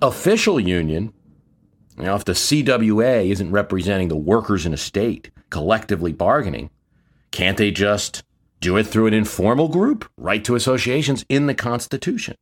official 0.07 0.61
union, 0.61 1.13
you 1.97 2.05
know, 2.05 2.17
if 2.17 2.25
the 2.25 2.33
CWA 2.33 3.31
isn't 3.31 3.51
representing 3.51 4.09
the 4.09 4.17
workers 4.17 4.67
in 4.67 4.75
a 4.75 4.77
state 4.79 5.31
collectively 5.51 6.13
bargaining, 6.13 6.71
can't 7.31 7.57
they 7.57 7.71
just 7.71 8.23
do 8.61 8.77
it 8.77 8.87
through 8.87 9.07
an 9.07 9.15
informal 9.15 9.69
group, 9.69 10.09
right 10.17 10.45
to 10.45 10.55
associations 10.55 11.25
in 11.29 11.47
the 11.47 11.55
Constitution? 11.55 12.37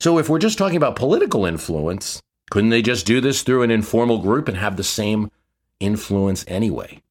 So 0.00 0.18
if 0.18 0.28
we're 0.28 0.38
just 0.38 0.58
talking 0.58 0.76
about 0.76 0.96
political 0.96 1.44
influence, 1.44 2.22
couldn't 2.50 2.70
they 2.70 2.82
just 2.82 3.06
do 3.06 3.20
this 3.20 3.42
through 3.42 3.62
an 3.62 3.70
informal 3.70 4.18
group 4.18 4.48
and 4.48 4.56
have 4.56 4.76
the 4.76 4.84
same 4.84 5.30
influence 5.78 6.44
anyway? 6.48 7.02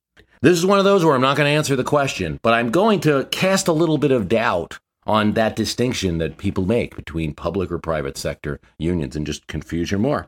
This 0.42 0.58
is 0.58 0.66
one 0.66 0.80
of 0.80 0.86
those 0.86 1.04
where 1.06 1.16
I'm 1.16 1.22
not 1.22 1.38
going 1.38 1.50
to 1.50 1.58
answer 1.58 1.76
the 1.76 1.84
question, 1.84 2.40
but 2.42 2.54
I'm 2.54 2.72
going 2.72 3.02
to 3.02 3.26
cast 3.26 3.68
a 3.68 3.74
little 3.74 3.98
bit 3.98 4.12
of 4.12 4.28
doubt 4.28 4.80
on 5.10 5.34
that 5.34 5.56
distinction 5.56 6.20
that 6.20 6.38
people 6.38 6.68
make 6.68 6.96
between 6.96 7.34
public 7.34 7.72
or 7.72 7.80
private 7.80 8.16
sector 8.16 8.60
unions 8.78 9.16
and 9.16 9.26
just 9.26 9.48
confuse 9.48 9.90
you 9.90 9.98
more. 9.98 10.28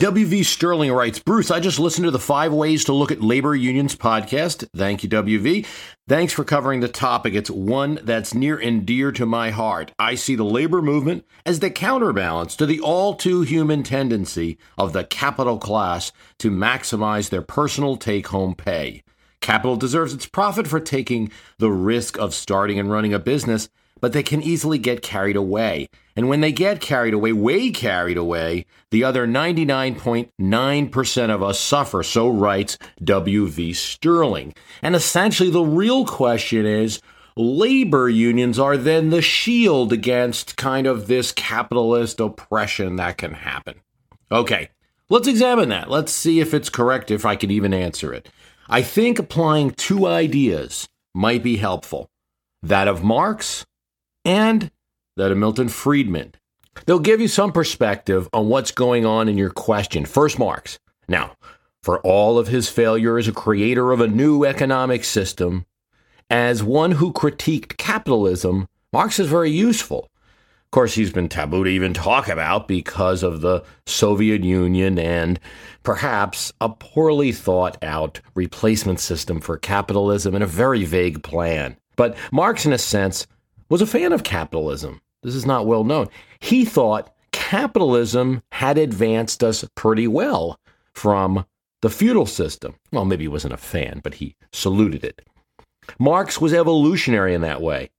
WV 0.00 0.44
Sterling 0.44 0.92
writes, 0.92 1.18
Bruce, 1.18 1.50
I 1.50 1.58
just 1.58 1.80
listened 1.80 2.04
to 2.04 2.12
the 2.12 2.20
Five 2.20 2.52
Ways 2.52 2.84
to 2.84 2.92
Look 2.92 3.10
at 3.10 3.20
Labor 3.20 3.56
Unions 3.56 3.96
podcast. 3.96 4.64
Thank 4.72 5.02
you, 5.02 5.08
WV. 5.08 5.66
Thanks 6.06 6.32
for 6.32 6.44
covering 6.44 6.78
the 6.78 6.86
topic. 6.86 7.34
It's 7.34 7.50
one 7.50 7.98
that's 8.04 8.32
near 8.32 8.56
and 8.56 8.86
dear 8.86 9.10
to 9.10 9.26
my 9.26 9.50
heart. 9.50 9.90
I 9.98 10.14
see 10.14 10.36
the 10.36 10.44
labor 10.44 10.80
movement 10.80 11.26
as 11.44 11.58
the 11.58 11.68
counterbalance 11.68 12.54
to 12.58 12.66
the 12.66 12.78
all 12.78 13.14
too 13.14 13.42
human 13.42 13.82
tendency 13.82 14.56
of 14.78 14.92
the 14.92 15.02
capital 15.02 15.58
class 15.58 16.12
to 16.38 16.48
maximize 16.52 17.30
their 17.30 17.42
personal 17.42 17.96
take 17.96 18.28
home 18.28 18.54
pay. 18.54 19.02
Capital 19.40 19.74
deserves 19.74 20.14
its 20.14 20.26
profit 20.26 20.68
for 20.68 20.78
taking 20.78 21.32
the 21.58 21.72
risk 21.72 22.16
of 22.18 22.34
starting 22.34 22.78
and 22.78 22.88
running 22.88 23.14
a 23.14 23.18
business 23.18 23.68
but 24.00 24.12
they 24.12 24.22
can 24.22 24.42
easily 24.42 24.78
get 24.78 25.02
carried 25.02 25.36
away. 25.36 25.88
And 26.18 26.28
when 26.28 26.40
they 26.40 26.50
get 26.50 26.80
carried 26.80 27.14
away, 27.14 27.32
way 27.32 27.70
carried 27.70 28.16
away, 28.16 28.66
the 28.90 29.04
other 29.04 29.24
99.9% 29.24 31.30
of 31.30 31.42
us 31.44 31.60
suffer, 31.60 32.02
so 32.02 32.28
writes 32.28 32.76
W.V. 33.04 33.72
Sterling. 33.72 34.52
And 34.82 34.96
essentially, 34.96 35.48
the 35.48 35.62
real 35.62 36.04
question 36.04 36.66
is 36.66 37.00
labor 37.36 38.08
unions 38.08 38.58
are 38.58 38.76
then 38.76 39.10
the 39.10 39.22
shield 39.22 39.92
against 39.92 40.56
kind 40.56 40.88
of 40.88 41.06
this 41.06 41.30
capitalist 41.30 42.18
oppression 42.18 42.96
that 42.96 43.16
can 43.16 43.34
happen. 43.34 43.76
Okay, 44.32 44.70
let's 45.08 45.28
examine 45.28 45.68
that. 45.68 45.88
Let's 45.88 46.10
see 46.10 46.40
if 46.40 46.52
it's 46.52 46.68
correct, 46.68 47.12
if 47.12 47.24
I 47.24 47.36
can 47.36 47.52
even 47.52 47.72
answer 47.72 48.12
it. 48.12 48.28
I 48.68 48.82
think 48.82 49.20
applying 49.20 49.70
two 49.70 50.04
ideas 50.04 50.88
might 51.14 51.44
be 51.44 51.58
helpful 51.58 52.10
that 52.60 52.88
of 52.88 53.04
Marx 53.04 53.64
and 54.24 54.72
that 55.18 55.30
of 55.30 55.38
Milton 55.38 55.68
Friedman. 55.68 56.34
They'll 56.86 56.98
give 56.98 57.20
you 57.20 57.28
some 57.28 57.52
perspective 57.52 58.28
on 58.32 58.48
what's 58.48 58.70
going 58.70 59.04
on 59.04 59.28
in 59.28 59.36
your 59.36 59.50
question. 59.50 60.06
First, 60.06 60.38
Marx. 60.38 60.78
Now, 61.08 61.32
for 61.82 62.00
all 62.00 62.38
of 62.38 62.48
his 62.48 62.68
failure 62.68 63.18
as 63.18 63.28
a 63.28 63.32
creator 63.32 63.92
of 63.92 64.00
a 64.00 64.08
new 64.08 64.44
economic 64.44 65.04
system, 65.04 65.66
as 66.30 66.62
one 66.62 66.92
who 66.92 67.12
critiqued 67.12 67.76
capitalism, 67.76 68.68
Marx 68.92 69.18
is 69.18 69.28
very 69.28 69.50
useful. 69.50 70.08
Of 70.66 70.70
course, 70.72 70.94
he's 70.94 71.12
been 71.12 71.30
taboo 71.30 71.64
to 71.64 71.70
even 71.70 71.94
talk 71.94 72.28
about 72.28 72.68
because 72.68 73.22
of 73.22 73.40
the 73.40 73.64
Soviet 73.86 74.44
Union 74.44 74.98
and 74.98 75.40
perhaps 75.82 76.52
a 76.60 76.68
poorly 76.68 77.32
thought 77.32 77.82
out 77.82 78.20
replacement 78.34 79.00
system 79.00 79.40
for 79.40 79.56
capitalism 79.56 80.34
and 80.34 80.44
a 80.44 80.46
very 80.46 80.84
vague 80.84 81.22
plan. 81.22 81.76
But 81.96 82.16
Marx, 82.30 82.66
in 82.66 82.74
a 82.74 82.78
sense, 82.78 83.26
was 83.70 83.80
a 83.80 83.86
fan 83.86 84.12
of 84.12 84.24
capitalism. 84.24 85.00
This 85.22 85.34
is 85.34 85.46
not 85.46 85.66
well 85.66 85.84
known. 85.84 86.08
He 86.40 86.64
thought 86.64 87.14
capitalism 87.32 88.42
had 88.52 88.78
advanced 88.78 89.42
us 89.42 89.64
pretty 89.74 90.06
well 90.06 90.58
from 90.92 91.44
the 91.82 91.90
feudal 91.90 92.26
system. 92.26 92.74
Well, 92.92 93.04
maybe 93.04 93.24
he 93.24 93.28
wasn't 93.28 93.54
a 93.54 93.58
fan, 93.58 94.00
but 94.02 94.14
he 94.14 94.36
saluted 94.52 95.04
it. 95.04 95.22
Marx 95.98 96.40
was 96.40 96.52
evolutionary 96.52 97.34
in 97.34 97.40
that 97.42 97.62
way. 97.62 97.90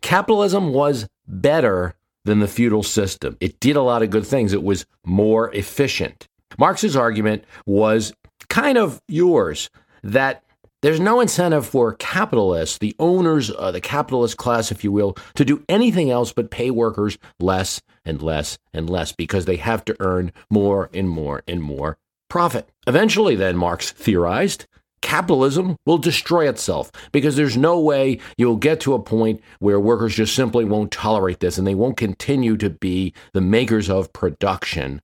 Capitalism 0.00 0.72
was 0.72 1.08
better 1.26 1.94
than 2.24 2.38
the 2.38 2.48
feudal 2.48 2.82
system. 2.82 3.36
It 3.40 3.58
did 3.60 3.76
a 3.76 3.82
lot 3.82 4.02
of 4.02 4.10
good 4.10 4.26
things. 4.26 4.52
It 4.52 4.62
was 4.62 4.86
more 5.04 5.52
efficient. 5.54 6.28
Marx's 6.58 6.96
argument 6.96 7.44
was 7.66 8.12
kind 8.48 8.78
of 8.78 9.00
yours 9.08 9.70
that 10.02 10.44
there's 10.82 11.00
no 11.00 11.20
incentive 11.20 11.66
for 11.66 11.94
capitalists, 11.94 12.78
the 12.78 12.94
owners, 12.98 13.50
uh, 13.50 13.70
the 13.72 13.80
capitalist 13.80 14.36
class, 14.36 14.70
if 14.70 14.84
you 14.84 14.92
will, 14.92 15.16
to 15.34 15.44
do 15.44 15.64
anything 15.68 16.10
else 16.10 16.32
but 16.32 16.50
pay 16.50 16.70
workers 16.70 17.18
less 17.40 17.80
and 18.04 18.22
less 18.22 18.58
and 18.72 18.88
less 18.88 19.12
because 19.12 19.44
they 19.44 19.56
have 19.56 19.84
to 19.86 19.96
earn 20.00 20.32
more 20.50 20.88
and 20.94 21.08
more 21.08 21.42
and 21.48 21.62
more 21.62 21.98
profit. 22.28 22.68
Eventually, 22.86 23.34
then, 23.34 23.56
Marx 23.56 23.90
theorized, 23.90 24.66
capitalism 25.00 25.76
will 25.84 25.98
destroy 25.98 26.48
itself 26.48 26.92
because 27.12 27.36
there's 27.36 27.56
no 27.56 27.80
way 27.80 28.18
you'll 28.36 28.56
get 28.56 28.80
to 28.80 28.94
a 28.94 29.02
point 29.02 29.40
where 29.58 29.80
workers 29.80 30.14
just 30.14 30.34
simply 30.34 30.64
won't 30.64 30.90
tolerate 30.90 31.40
this 31.40 31.58
and 31.58 31.66
they 31.66 31.74
won't 31.74 31.96
continue 31.96 32.56
to 32.56 32.70
be 32.70 33.12
the 33.32 33.40
makers 33.40 33.88
of 33.90 34.12
production 34.12 35.00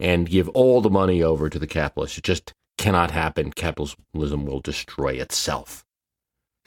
and 0.00 0.30
give 0.30 0.48
all 0.50 0.80
the 0.80 0.90
money 0.90 1.22
over 1.22 1.48
to 1.48 1.58
the 1.58 1.66
capitalists. 1.66 2.18
It 2.18 2.24
just 2.24 2.52
cannot 2.78 3.10
happen. 3.10 3.52
Capitalism 3.52 4.46
will 4.46 4.60
destroy 4.60 5.10
itself. 5.14 5.84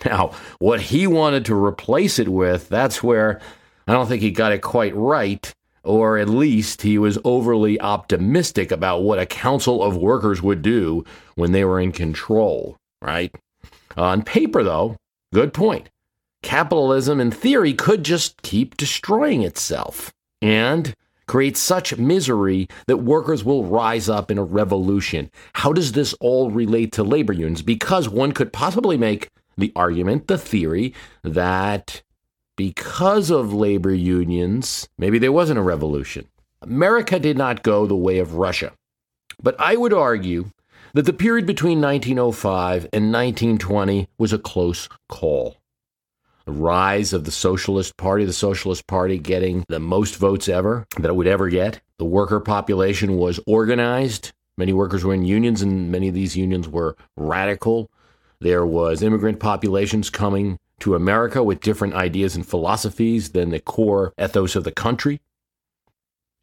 Now, 0.06 0.32
what 0.60 0.82
he 0.82 1.08
wanted 1.08 1.46
to 1.46 1.56
replace 1.56 2.20
it 2.20 2.30
with, 2.30 2.70
that's 2.70 3.04
where 3.04 3.40
I 3.88 3.94
don't 3.94 4.08
think 4.08 4.22
he 4.22 4.32
got 4.32 4.52
it 4.52 4.62
quite 4.62 4.96
right, 4.96 5.54
or 5.84 6.18
at 6.18 6.30
least 6.30 6.82
he 6.82 6.98
was 6.98 7.18
overly 7.24 7.80
optimistic 7.80 8.72
about 8.72 9.04
what 9.04 9.20
a 9.20 9.26
council 9.26 9.84
of 9.84 9.98
workers 9.98 10.42
would 10.42 10.62
do 10.62 11.04
when 11.36 11.52
they 11.52 11.66
were 11.66 11.80
in 11.80 11.92
control, 11.92 12.78
right? 13.02 13.34
Uh, 13.98 14.04
on 14.04 14.24
paper, 14.24 14.64
though, 14.64 14.96
good 15.34 15.54
point. 15.54 15.90
Capitalism, 16.44 17.20
in 17.20 17.32
theory, 17.32 17.74
could 17.74 18.04
just 18.04 18.42
keep 18.42 18.78
destroying 18.78 19.44
itself. 19.44 20.12
And 20.42 20.96
creates 21.32 21.62
such 21.62 21.98
misery 21.98 22.68
that 22.88 22.98
workers 22.98 23.42
will 23.42 23.64
rise 23.64 24.10
up 24.10 24.30
in 24.30 24.38
a 24.38 24.44
revolution. 24.44 25.32
How 25.54 25.72
does 25.72 25.94
this 25.94 26.14
all 26.16 26.52
relate 26.52 26.92
to 26.92 27.04
labor 27.04 27.32
unions? 27.32 27.62
Because 27.62 28.10
one 28.10 28.34
could 28.34 28.52
possibly 28.52 28.98
make 28.98 29.30
the 29.58 29.72
argument, 29.74 30.28
the 30.28 30.38
theory, 30.38 30.94
that 31.24 32.02
because 32.58 33.30
of 33.30 33.54
labor 33.54 33.94
unions, 33.94 34.90
maybe 34.98 35.20
there 35.20 35.32
wasn't 35.32 35.58
a 35.58 35.62
revolution. 35.62 36.28
America 36.62 37.18
did 37.18 37.38
not 37.38 37.64
go 37.64 37.86
the 37.86 37.96
way 37.96 38.20
of 38.20 38.36
Russia. 38.36 38.74
But 39.42 39.56
I 39.58 39.78
would 39.78 39.94
argue 39.94 40.52
that 40.96 41.04
the 41.04 41.14
period 41.14 41.46
between 41.46 41.80
1905 41.80 42.90
and 42.92 43.14
1920 43.14 44.10
was 44.18 44.34
a 44.34 44.38
close 44.38 44.90
call 45.08 45.56
rise 46.48 47.14
of 47.14 47.26
the 47.26 47.32
Socialist 47.32 47.98
Party, 47.98 48.26
the 48.26 48.34
Socialist 48.34 48.88
Party 48.88 49.18
getting 49.18 49.64
the 49.68 49.80
most 49.80 50.16
votes 50.16 50.50
ever 50.50 50.86
that 50.98 51.10
it 51.10 51.16
would 51.16 51.28
ever 51.28 51.50
get. 51.50 51.82
The 51.98 52.06
worker 52.06 52.40
population 52.40 53.18
was 53.18 53.40
organized. 53.46 54.32
Many 54.58 54.74
workers 54.74 55.04
were 55.04 55.14
in 55.14 55.26
unions, 55.26 55.62
and 55.62 55.92
many 55.92 56.08
of 56.08 56.14
these 56.14 56.36
unions 56.36 56.68
were 56.68 56.96
radical. 57.16 57.90
There 58.40 58.66
was 58.66 59.04
immigrant 59.04 59.40
populations 59.40 60.10
coming 60.10 60.58
to 60.80 60.96
America 60.96 61.44
with 61.44 61.62
different 61.62 61.94
ideas 61.94 62.36
and 62.36 62.46
philosophies 62.46 63.30
than 63.30 63.52
the 63.52 63.60
core 63.60 64.14
ethos 64.20 64.56
of 64.56 64.64
the 64.64 64.72
country. 64.72 65.22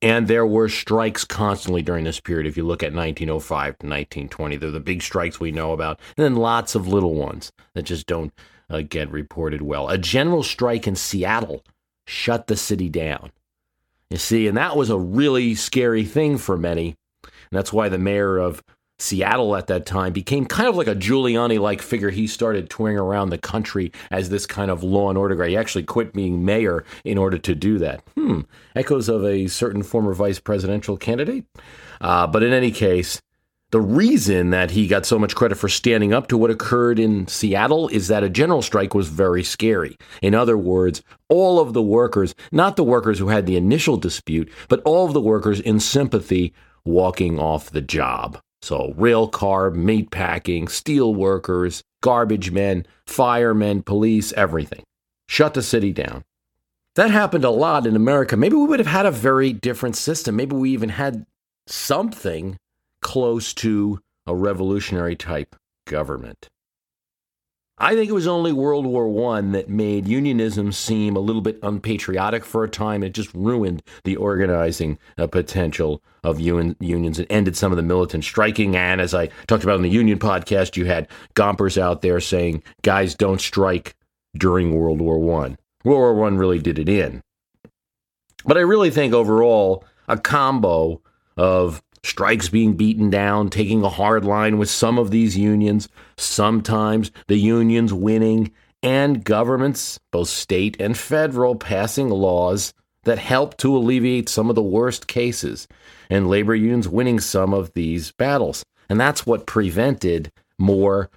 And 0.00 0.28
there 0.28 0.46
were 0.46 0.68
strikes 0.68 1.24
constantly 1.24 1.82
during 1.82 2.04
this 2.04 2.20
period. 2.20 2.46
If 2.46 2.56
you 2.56 2.64
look 2.64 2.84
at 2.84 2.92
1905 2.92 3.64
to 3.80 3.86
1920, 3.86 4.56
they're 4.56 4.70
the 4.70 4.78
big 4.78 5.02
strikes 5.02 5.40
we 5.40 5.50
know 5.50 5.72
about, 5.72 5.98
and 6.16 6.24
then 6.24 6.36
lots 6.36 6.76
of 6.76 6.86
little 6.86 7.14
ones 7.14 7.50
that 7.74 7.82
just 7.82 8.06
don't 8.06 8.32
uh, 8.70 8.82
get 8.88 9.10
reported 9.10 9.62
well. 9.62 9.88
A 9.88 9.98
general 9.98 10.42
strike 10.42 10.86
in 10.86 10.96
Seattle 10.96 11.64
shut 12.06 12.46
the 12.46 12.56
city 12.56 12.88
down. 12.88 13.30
You 14.10 14.16
see, 14.16 14.46
and 14.46 14.56
that 14.56 14.76
was 14.76 14.90
a 14.90 14.98
really 14.98 15.54
scary 15.54 16.04
thing 16.04 16.38
for 16.38 16.56
many. 16.56 16.96
And 17.22 17.58
that's 17.58 17.72
why 17.72 17.88
the 17.88 17.98
mayor 17.98 18.38
of 18.38 18.62
Seattle 18.98 19.54
at 19.54 19.68
that 19.68 19.86
time 19.86 20.12
became 20.12 20.44
kind 20.44 20.68
of 20.68 20.74
like 20.74 20.88
a 20.88 20.94
Giuliani 20.94 21.60
like 21.60 21.80
figure. 21.80 22.10
He 22.10 22.26
started 22.26 22.68
touring 22.68 22.98
around 22.98 23.30
the 23.30 23.38
country 23.38 23.92
as 24.10 24.28
this 24.28 24.44
kind 24.44 24.70
of 24.70 24.82
law 24.82 25.08
and 25.08 25.16
order 25.16 25.36
guy. 25.36 25.50
He 25.50 25.56
actually 25.56 25.84
quit 25.84 26.12
being 26.12 26.44
mayor 26.44 26.84
in 27.04 27.16
order 27.16 27.38
to 27.38 27.54
do 27.54 27.78
that. 27.78 28.02
Hmm, 28.16 28.40
echoes 28.74 29.08
of 29.08 29.24
a 29.24 29.46
certain 29.46 29.82
former 29.82 30.14
vice 30.14 30.40
presidential 30.40 30.96
candidate. 30.96 31.44
Uh, 32.00 32.26
but 32.26 32.42
in 32.42 32.52
any 32.52 32.70
case, 32.70 33.20
the 33.70 33.80
reason 33.80 34.50
that 34.50 34.70
he 34.70 34.86
got 34.86 35.04
so 35.04 35.18
much 35.18 35.34
credit 35.34 35.56
for 35.56 35.68
standing 35.68 36.14
up 36.14 36.28
to 36.28 36.38
what 36.38 36.50
occurred 36.50 36.98
in 36.98 37.26
Seattle 37.26 37.88
is 37.88 38.08
that 38.08 38.24
a 38.24 38.30
general 38.30 38.62
strike 38.62 38.94
was 38.94 39.08
very 39.08 39.44
scary. 39.44 39.96
In 40.22 40.34
other 40.34 40.56
words, 40.56 41.02
all 41.28 41.60
of 41.60 41.74
the 41.74 41.82
workers, 41.82 42.34
not 42.50 42.76
the 42.76 42.84
workers 42.84 43.18
who 43.18 43.28
had 43.28 43.44
the 43.44 43.56
initial 43.56 43.98
dispute, 43.98 44.50
but 44.68 44.80
all 44.84 45.04
of 45.04 45.12
the 45.12 45.20
workers 45.20 45.60
in 45.60 45.80
sympathy 45.80 46.54
walking 46.86 47.38
off 47.38 47.70
the 47.70 47.82
job. 47.82 48.40
So, 48.62 48.94
rail 48.96 49.28
car, 49.28 49.70
meat 49.70 50.10
packing, 50.10 50.68
steel 50.68 51.14
workers, 51.14 51.82
garbage 52.02 52.50
men, 52.50 52.86
firemen, 53.06 53.82
police, 53.82 54.32
everything. 54.32 54.82
Shut 55.28 55.52
the 55.52 55.62
city 55.62 55.92
down. 55.92 56.24
That 56.94 57.10
happened 57.10 57.44
a 57.44 57.50
lot 57.50 57.86
in 57.86 57.94
America. 57.94 58.36
Maybe 58.36 58.56
we 58.56 58.66
would 58.66 58.80
have 58.80 58.88
had 58.88 59.06
a 59.06 59.10
very 59.10 59.52
different 59.52 59.94
system. 59.94 60.36
Maybe 60.36 60.56
we 60.56 60.70
even 60.70 60.88
had 60.88 61.26
something 61.66 62.56
close 63.08 63.54
to 63.54 63.98
a 64.26 64.34
revolutionary 64.34 65.16
type 65.16 65.56
government. 65.86 66.50
I 67.78 67.94
think 67.94 68.10
it 68.10 68.12
was 68.12 68.26
only 68.26 68.52
World 68.52 68.84
War 68.84 69.34
I 69.34 69.40
that 69.40 69.70
made 69.70 70.06
unionism 70.06 70.72
seem 70.72 71.16
a 71.16 71.20
little 71.20 71.40
bit 71.40 71.58
unpatriotic 71.62 72.44
for 72.44 72.64
a 72.64 72.68
time. 72.68 73.02
It 73.02 73.14
just 73.14 73.32
ruined 73.32 73.82
the 74.04 74.16
organizing 74.16 74.98
uh, 75.16 75.26
potential 75.26 76.02
of 76.22 76.38
un- 76.38 76.76
unions. 76.80 77.18
It 77.18 77.28
ended 77.30 77.56
some 77.56 77.72
of 77.72 77.76
the 77.76 77.82
militant 77.82 78.24
striking. 78.24 78.76
And 78.76 79.00
as 79.00 79.14
I 79.14 79.28
talked 79.46 79.64
about 79.64 79.76
in 79.76 79.82
the 79.82 79.88
union 79.88 80.18
podcast, 80.18 80.76
you 80.76 80.84
had 80.84 81.08
Gompers 81.34 81.78
out 81.78 82.02
there 82.02 82.20
saying, 82.20 82.62
guys, 82.82 83.14
don't 83.14 83.40
strike. 83.40 83.96
during 84.36 84.74
World 84.74 85.00
War 85.00 85.16
I. 85.46 85.56
World 85.82 86.16
War 86.16 86.26
I 86.26 86.30
really 86.34 86.58
did 86.58 86.78
it 86.78 86.90
in. 86.90 87.22
But 88.44 88.58
I 88.58 88.60
really 88.60 88.90
think 88.90 89.14
overall, 89.14 89.82
a 90.08 90.18
combo 90.18 91.00
of 91.38 91.80
strikes 92.04 92.48
being 92.48 92.74
beaten 92.74 93.10
down, 93.10 93.50
taking 93.50 93.82
a 93.82 93.88
hard 93.88 94.24
line 94.24 94.58
with 94.58 94.70
some 94.70 94.98
of 94.98 95.10
these 95.10 95.36
unions, 95.36 95.88
sometimes 96.16 97.10
the 97.26 97.36
unions 97.36 97.92
winning, 97.92 98.52
and 98.82 99.24
governments, 99.24 99.98
both 100.10 100.28
state 100.28 100.76
and 100.80 100.96
federal, 100.96 101.56
passing 101.56 102.08
laws 102.10 102.72
that 103.04 103.18
help 103.18 103.56
to 103.56 103.76
alleviate 103.76 104.28
some 104.28 104.48
of 104.48 104.54
the 104.54 104.62
worst 104.62 105.06
cases, 105.06 105.66
and 106.10 106.28
labor 106.28 106.54
unions 106.54 106.88
winning 106.88 107.20
some 107.20 107.54
of 107.54 107.72
these 107.74 108.12
battles. 108.12 108.64
And 108.88 109.00
that's 109.00 109.26
what 109.26 109.46
prevented 109.46 110.30
more 110.58 111.10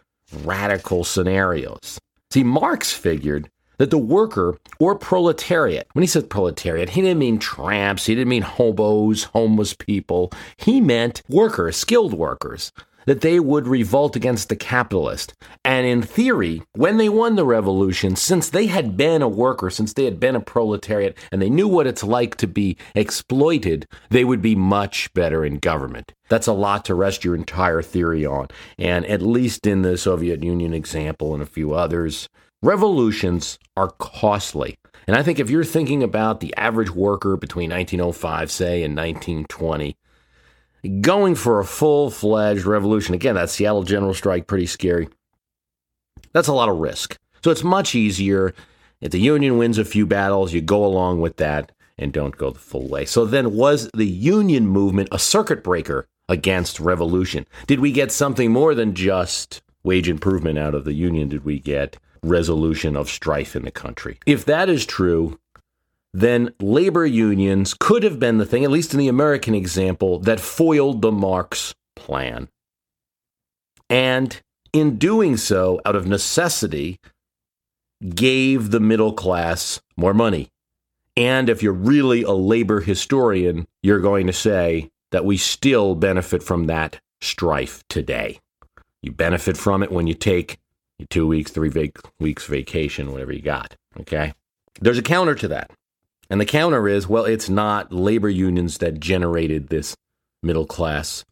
radical 0.44 1.04
scenarios. 1.04 2.00
See, 2.32 2.44
Marx 2.44 2.94
figured 2.94 3.50
that 3.82 3.90
the 3.90 3.98
worker 3.98 4.60
or 4.78 4.96
proletariat, 4.96 5.88
when 5.94 6.04
he 6.04 6.08
said 6.08 6.30
proletariat, 6.30 6.90
he 6.90 7.02
didn't 7.02 7.18
mean 7.18 7.40
tramps, 7.40 8.06
he 8.06 8.14
didn't 8.14 8.30
mean 8.30 8.44
hobos, 8.44 9.24
homeless 9.24 9.74
people. 9.74 10.32
He 10.56 10.80
meant 10.80 11.24
workers, 11.28 11.78
skilled 11.78 12.14
workers, 12.14 12.72
that 13.08 13.22
they 13.22 13.40
would 13.40 13.66
revolt 13.66 14.16
against 14.16 14.50
the 14.50 14.56
capitalist. 14.56 15.34
And 15.66 15.88
in 15.88 16.04
theory, 16.04 16.62
when 16.74 16.98
they 16.98 17.10
won 17.10 17.38
the 17.38 17.44
revolution, 17.44 18.16
since 18.16 18.52
they 18.52 18.68
had 18.68 18.96
been 18.96 19.24
a 19.24 19.28
worker, 19.28 19.72
since 19.72 19.94
they 19.94 20.06
had 20.06 20.20
been 20.20 20.36
a 20.36 20.42
proletariat, 20.42 21.18
and 21.32 21.42
they 21.42 21.50
knew 21.50 21.68
what 21.68 21.88
it's 21.88 22.04
like 22.04 22.36
to 22.36 22.48
be 22.48 22.78
exploited, 22.94 23.88
they 24.12 24.24
would 24.24 24.44
be 24.44 24.54
much 24.54 25.12
better 25.16 25.44
in 25.44 25.58
government. 25.58 26.14
That's 26.30 26.46
a 26.46 26.54
lot 26.54 26.86
to 26.86 26.94
rest 26.94 27.26
your 27.26 27.34
entire 27.34 27.82
theory 27.82 28.28
on. 28.28 28.50
And 28.78 29.08
at 29.08 29.24
least 29.24 29.66
in 29.66 29.82
the 29.82 29.98
Soviet 29.98 30.44
Union 30.44 30.72
example 30.72 31.34
and 31.34 31.42
a 31.42 31.48
few 31.48 31.74
others, 31.74 32.30
Revolutions 32.64 33.58
are 33.76 33.90
costly. 33.98 34.78
And 35.08 35.16
I 35.16 35.24
think 35.24 35.40
if 35.40 35.50
you're 35.50 35.64
thinking 35.64 36.04
about 36.04 36.40
the 36.40 36.56
average 36.56 36.92
worker 36.92 37.36
between 37.36 37.72
1905, 37.72 38.52
say, 38.52 38.84
and 38.84 38.96
1920, 38.96 39.98
going 41.02 41.34
for 41.34 41.60
a 41.60 41.66
full 41.66 42.12
fledged 42.12 42.66
revolution, 42.66 43.16
again, 43.16 43.34
that 43.36 43.50
Seattle 43.50 43.84
General 43.84 44.14
Strike, 44.14 44.46
pretty 44.46 44.68
scary. 44.68 45.10
That's 46.34 46.48
a 46.48 46.54
lot 46.54 46.70
of 46.70 46.78
risk. 46.78 47.18
So 47.44 47.50
it's 47.50 47.64
much 47.64 47.96
easier 47.96 48.54
if 49.02 49.12
the 49.12 49.20
Union 49.20 49.58
wins 49.58 49.80
a 49.80 49.86
few 49.86 50.06
battles, 50.06 50.54
you 50.54 50.62
go 50.62 50.86
along 50.86 51.22
with 51.22 51.38
that 51.38 51.72
and 51.98 52.14
don't 52.14 52.38
go 52.38 52.52
the 52.52 52.60
full 52.60 52.88
way. 52.88 53.06
So 53.06 53.26
then, 53.26 53.56
was 53.56 53.90
the 53.96 54.06
Union 54.06 54.68
movement 54.68 55.10
a 55.12 55.18
circuit 55.18 55.64
breaker 55.64 56.08
against 56.30 56.80
revolution? 56.80 57.48
Did 57.66 57.80
we 57.80 57.92
get 57.92 58.12
something 58.12 58.52
more 58.52 58.76
than 58.76 58.94
just 58.94 59.64
wage 59.84 60.08
improvement 60.08 60.60
out 60.60 60.76
of 60.76 60.86
the 60.86 60.94
Union? 60.94 61.30
Did 61.30 61.44
we 61.44 61.60
get 61.60 61.98
resolution 62.24 62.96
of 62.96 63.10
strife 63.10 63.56
in 63.56 63.64
the 63.64 63.72
country. 63.72 64.20
If 64.26 64.46
that 64.46 64.70
is 64.70 64.86
true, 64.86 65.40
then 66.14 66.54
labor 66.60 67.06
unions 67.06 67.74
could 67.74 68.04
have 68.04 68.20
been 68.20 68.38
the 68.38 68.46
thing, 68.46 68.64
at 68.64 68.72
least 68.72 68.94
in 68.94 69.00
the 69.00 69.08
American 69.08 69.56
example, 69.56 70.20
that 70.20 70.40
foiled 70.40 71.02
the 71.02 71.12
Marx 71.12 71.74
plan. 71.96 72.50
And 73.90 74.42
in 74.74 74.98
doing 74.98 75.38
so, 75.38 75.82
out 75.86 75.96
of 75.96 76.08
necessity, 76.08 77.00
gave 78.16 78.72
the 78.72 78.80
middle 78.80 79.14
class 79.14 79.82
more 79.98 80.14
money. 80.14 80.50
And 81.18 81.50
if 81.50 81.62
you're 81.62 81.74
really 81.74 82.24
a 82.24 82.32
labor 82.32 82.80
historian, 82.80 83.68
you're 83.84 84.00
going 84.00 84.28
to 84.28 84.34
say 84.34 84.90
that 85.12 85.26
we 85.26 85.38
still 85.38 85.94
benefit 85.96 86.42
from 86.42 86.68
that 86.68 87.00
strife 87.20 87.84
today. 87.90 88.40
You 89.02 89.12
benefit 89.12 89.58
from 89.58 89.84
it 89.84 89.92
when 89.92 90.08
you 90.08 90.14
take 90.14 90.58
two 91.10 91.28
weeks, 91.28 91.52
three 91.52 91.70
vac- 91.70 92.00
weeks 92.20 92.46
vacation, 92.46 93.12
whatever 93.12 93.34
you 93.34 93.42
got. 93.42 93.76
Okay. 94.00 94.34
There's 94.80 94.98
a 94.98 95.04
counter 95.04 95.36
to 95.36 95.48
that. 95.50 95.72
And 96.30 96.40
the 96.40 96.46
counter 96.46 96.88
is 96.88 97.08
well, 97.08 97.26
it's 97.26 97.50
not 97.50 97.92
labor 97.92 98.30
unions 98.30 98.78
that 98.78 99.00
generated 99.00 99.68
this 99.68 99.96
middle 100.42 100.66
class 100.66 101.26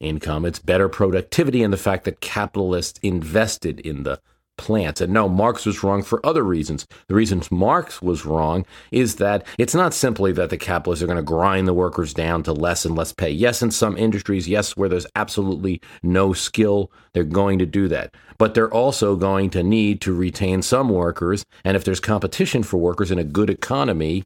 income. 0.00 0.44
It's 0.44 0.58
better 0.58 0.88
productivity 0.88 1.62
and 1.62 1.72
the 1.72 1.78
fact 1.78 2.04
that 2.04 2.20
capitalists 2.20 3.00
invested 3.02 3.80
in 3.80 4.04
the 4.04 4.20
plants. 4.56 5.00
And 5.00 5.12
no, 5.12 5.28
Marx 5.28 5.66
was 5.66 5.82
wrong 5.82 6.02
for 6.02 6.24
other 6.24 6.42
reasons. 6.42 6.86
The 7.08 7.14
reasons 7.14 7.50
Marx 7.50 8.00
was 8.02 8.24
wrong 8.24 8.64
is 8.90 9.16
that 9.16 9.46
it's 9.58 9.74
not 9.74 9.94
simply 9.94 10.32
that 10.32 10.50
the 10.50 10.56
capitalists 10.56 11.02
are 11.02 11.06
going 11.06 11.16
to 11.16 11.22
grind 11.22 11.68
the 11.68 11.74
workers 11.74 12.14
down 12.14 12.42
to 12.44 12.52
less 12.52 12.84
and 12.84 12.96
less 12.96 13.12
pay. 13.12 13.30
Yes, 13.30 13.62
in 13.62 13.70
some 13.70 13.96
industries, 13.96 14.48
yes, 14.48 14.76
where 14.76 14.88
there's 14.88 15.06
absolutely 15.14 15.80
no 16.02 16.32
skill, 16.32 16.90
they're 17.12 17.24
going 17.24 17.58
to 17.58 17.66
do 17.66 17.88
that. 17.88 18.14
But 18.38 18.54
they're 18.54 18.72
also 18.72 19.16
going 19.16 19.50
to 19.50 19.62
need 19.62 20.00
to 20.02 20.14
retain 20.14 20.62
some 20.62 20.88
workers. 20.88 21.44
And 21.64 21.76
if 21.76 21.84
there's 21.84 22.00
competition 22.00 22.62
for 22.62 22.78
workers 22.78 23.10
in 23.10 23.18
a 23.18 23.24
good 23.24 23.50
economy, 23.50 24.24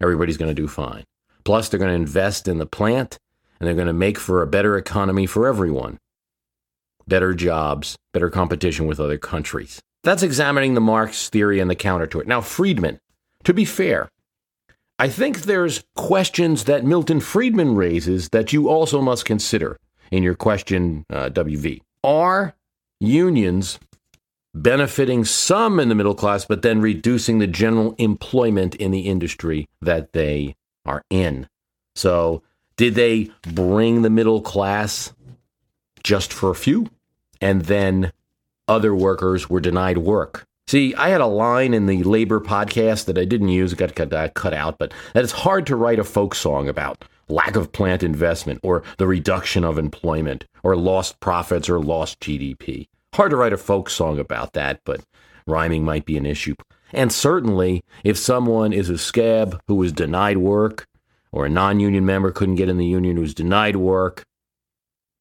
everybody's 0.00 0.36
going 0.36 0.54
to 0.54 0.60
do 0.60 0.68
fine. 0.68 1.04
Plus, 1.44 1.68
they're 1.68 1.78
going 1.78 1.90
to 1.90 1.94
invest 1.94 2.48
in 2.48 2.58
the 2.58 2.66
plant 2.66 3.18
and 3.60 3.66
they're 3.66 3.74
going 3.74 3.86
to 3.86 3.92
make 3.92 4.18
for 4.18 4.42
a 4.42 4.46
better 4.46 4.76
economy 4.76 5.26
for 5.26 5.46
everyone 5.46 5.98
better 7.06 7.34
jobs, 7.34 7.96
better 8.12 8.30
competition 8.30 8.86
with 8.86 9.00
other 9.00 9.18
countries. 9.18 9.80
That's 10.02 10.22
examining 10.22 10.74
the 10.74 10.80
Marx 10.80 11.28
theory 11.28 11.60
and 11.60 11.70
the 11.70 11.74
counter 11.74 12.06
to 12.08 12.20
it. 12.20 12.26
Now, 12.26 12.40
Friedman, 12.40 12.98
to 13.44 13.54
be 13.54 13.64
fair, 13.64 14.08
I 14.98 15.08
think 15.08 15.42
there's 15.42 15.82
questions 15.96 16.64
that 16.64 16.84
Milton 16.84 17.20
Friedman 17.20 17.74
raises 17.74 18.28
that 18.28 18.52
you 18.52 18.68
also 18.68 19.00
must 19.00 19.24
consider 19.24 19.78
in 20.10 20.22
your 20.22 20.34
question, 20.34 21.04
uh, 21.10 21.30
WV. 21.30 21.80
Are 22.04 22.54
unions 23.00 23.80
benefiting 24.54 25.24
some 25.24 25.80
in 25.80 25.88
the 25.88 25.94
middle 25.94 26.14
class, 26.14 26.44
but 26.44 26.62
then 26.62 26.80
reducing 26.80 27.38
the 27.38 27.46
general 27.46 27.94
employment 27.98 28.76
in 28.76 28.92
the 28.92 29.00
industry 29.00 29.66
that 29.80 30.12
they 30.12 30.54
are 30.86 31.02
in? 31.10 31.48
So, 31.96 32.42
did 32.76 32.94
they 32.94 33.30
bring 33.42 34.02
the 34.02 34.10
middle 34.10 34.42
class 34.42 35.12
just 36.04 36.32
for 36.32 36.50
a 36.50 36.54
few? 36.54 36.88
and 37.44 37.66
then 37.66 38.10
other 38.68 38.94
workers 38.94 39.50
were 39.50 39.60
denied 39.60 39.98
work. 39.98 40.46
See, 40.66 40.94
I 40.94 41.10
had 41.10 41.20
a 41.20 41.26
line 41.26 41.74
in 41.74 41.84
the 41.84 42.02
labor 42.04 42.40
podcast 42.40 43.04
that 43.04 43.18
I 43.18 43.26
didn't 43.26 43.50
use, 43.50 43.74
it 43.74 43.78
got 43.78 43.94
cut, 43.94 44.12
uh, 44.14 44.28
cut 44.30 44.54
out, 44.54 44.78
but 44.78 44.94
that 45.12 45.22
it's 45.22 45.32
hard 45.32 45.66
to 45.66 45.76
write 45.76 45.98
a 45.98 46.04
folk 46.04 46.34
song 46.34 46.68
about 46.68 47.04
lack 47.28 47.54
of 47.54 47.72
plant 47.72 48.02
investment 48.02 48.60
or 48.62 48.82
the 48.96 49.06
reduction 49.06 49.62
of 49.62 49.76
employment 49.76 50.46
or 50.62 50.74
lost 50.74 51.20
profits 51.20 51.68
or 51.68 51.80
lost 51.80 52.18
GDP. 52.20 52.88
Hard 53.14 53.30
to 53.30 53.36
write 53.36 53.52
a 53.52 53.58
folk 53.58 53.90
song 53.90 54.18
about 54.18 54.54
that, 54.54 54.80
but 54.84 55.04
rhyming 55.46 55.84
might 55.84 56.06
be 56.06 56.16
an 56.16 56.24
issue. 56.24 56.54
And 56.94 57.12
certainly, 57.12 57.84
if 58.04 58.16
someone 58.16 58.72
is 58.72 58.88
a 58.88 58.96
scab 58.96 59.60
who 59.68 59.74
was 59.74 59.92
denied 59.92 60.38
work 60.38 60.86
or 61.30 61.44
a 61.44 61.50
non 61.50 61.78
union 61.78 62.06
member 62.06 62.30
couldn't 62.30 62.54
get 62.54 62.70
in 62.70 62.78
the 62.78 62.86
union 62.86 63.16
who 63.16 63.22
was 63.22 63.34
denied 63.34 63.76
work, 63.76 64.24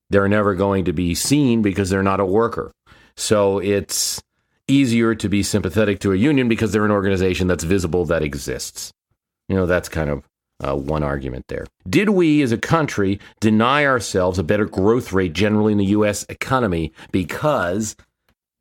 they're 0.09 0.27
never 0.27 0.55
going 0.55 0.85
to 0.85 0.93
be 0.93 1.15
seen 1.15 1.61
because 1.61 1.89
they're 1.89 2.03
not 2.03 2.19
a 2.19 2.25
worker. 2.25 2.71
So 3.15 3.59
it's 3.59 4.21
easier 4.67 5.15
to 5.15 5.29
be 5.29 5.43
sympathetic 5.43 5.99
to 5.99 6.11
a 6.11 6.17
union 6.17 6.47
because 6.47 6.71
they're 6.71 6.85
an 6.85 6.91
organization 6.91 7.47
that's 7.47 7.63
visible 7.63 8.05
that 8.05 8.23
exists. 8.23 8.91
You 9.49 9.55
know, 9.55 9.65
that's 9.65 9.89
kind 9.89 10.09
of 10.09 10.23
uh, 10.63 10.75
one 10.75 11.03
argument 11.03 11.45
there. 11.47 11.65
Did 11.89 12.09
we 12.09 12.41
as 12.41 12.51
a 12.51 12.57
country 12.57 13.19
deny 13.39 13.85
ourselves 13.85 14.39
a 14.39 14.43
better 14.43 14.65
growth 14.65 15.11
rate 15.11 15.33
generally 15.33 15.73
in 15.73 15.77
the 15.77 15.85
U.S. 15.85 16.25
economy 16.29 16.93
because 17.11 17.95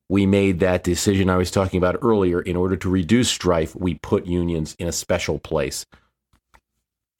we 0.08 0.26
made 0.26 0.60
that 0.60 0.84
decision 0.84 1.30
I 1.30 1.36
was 1.36 1.50
talking 1.50 1.78
about 1.78 1.98
earlier? 2.02 2.40
In 2.40 2.56
order 2.56 2.76
to 2.76 2.90
reduce 2.90 3.30
strife, 3.30 3.76
we 3.76 3.94
put 3.94 4.26
unions 4.26 4.74
in 4.78 4.88
a 4.88 4.92
special 4.92 5.38
place. 5.38 5.86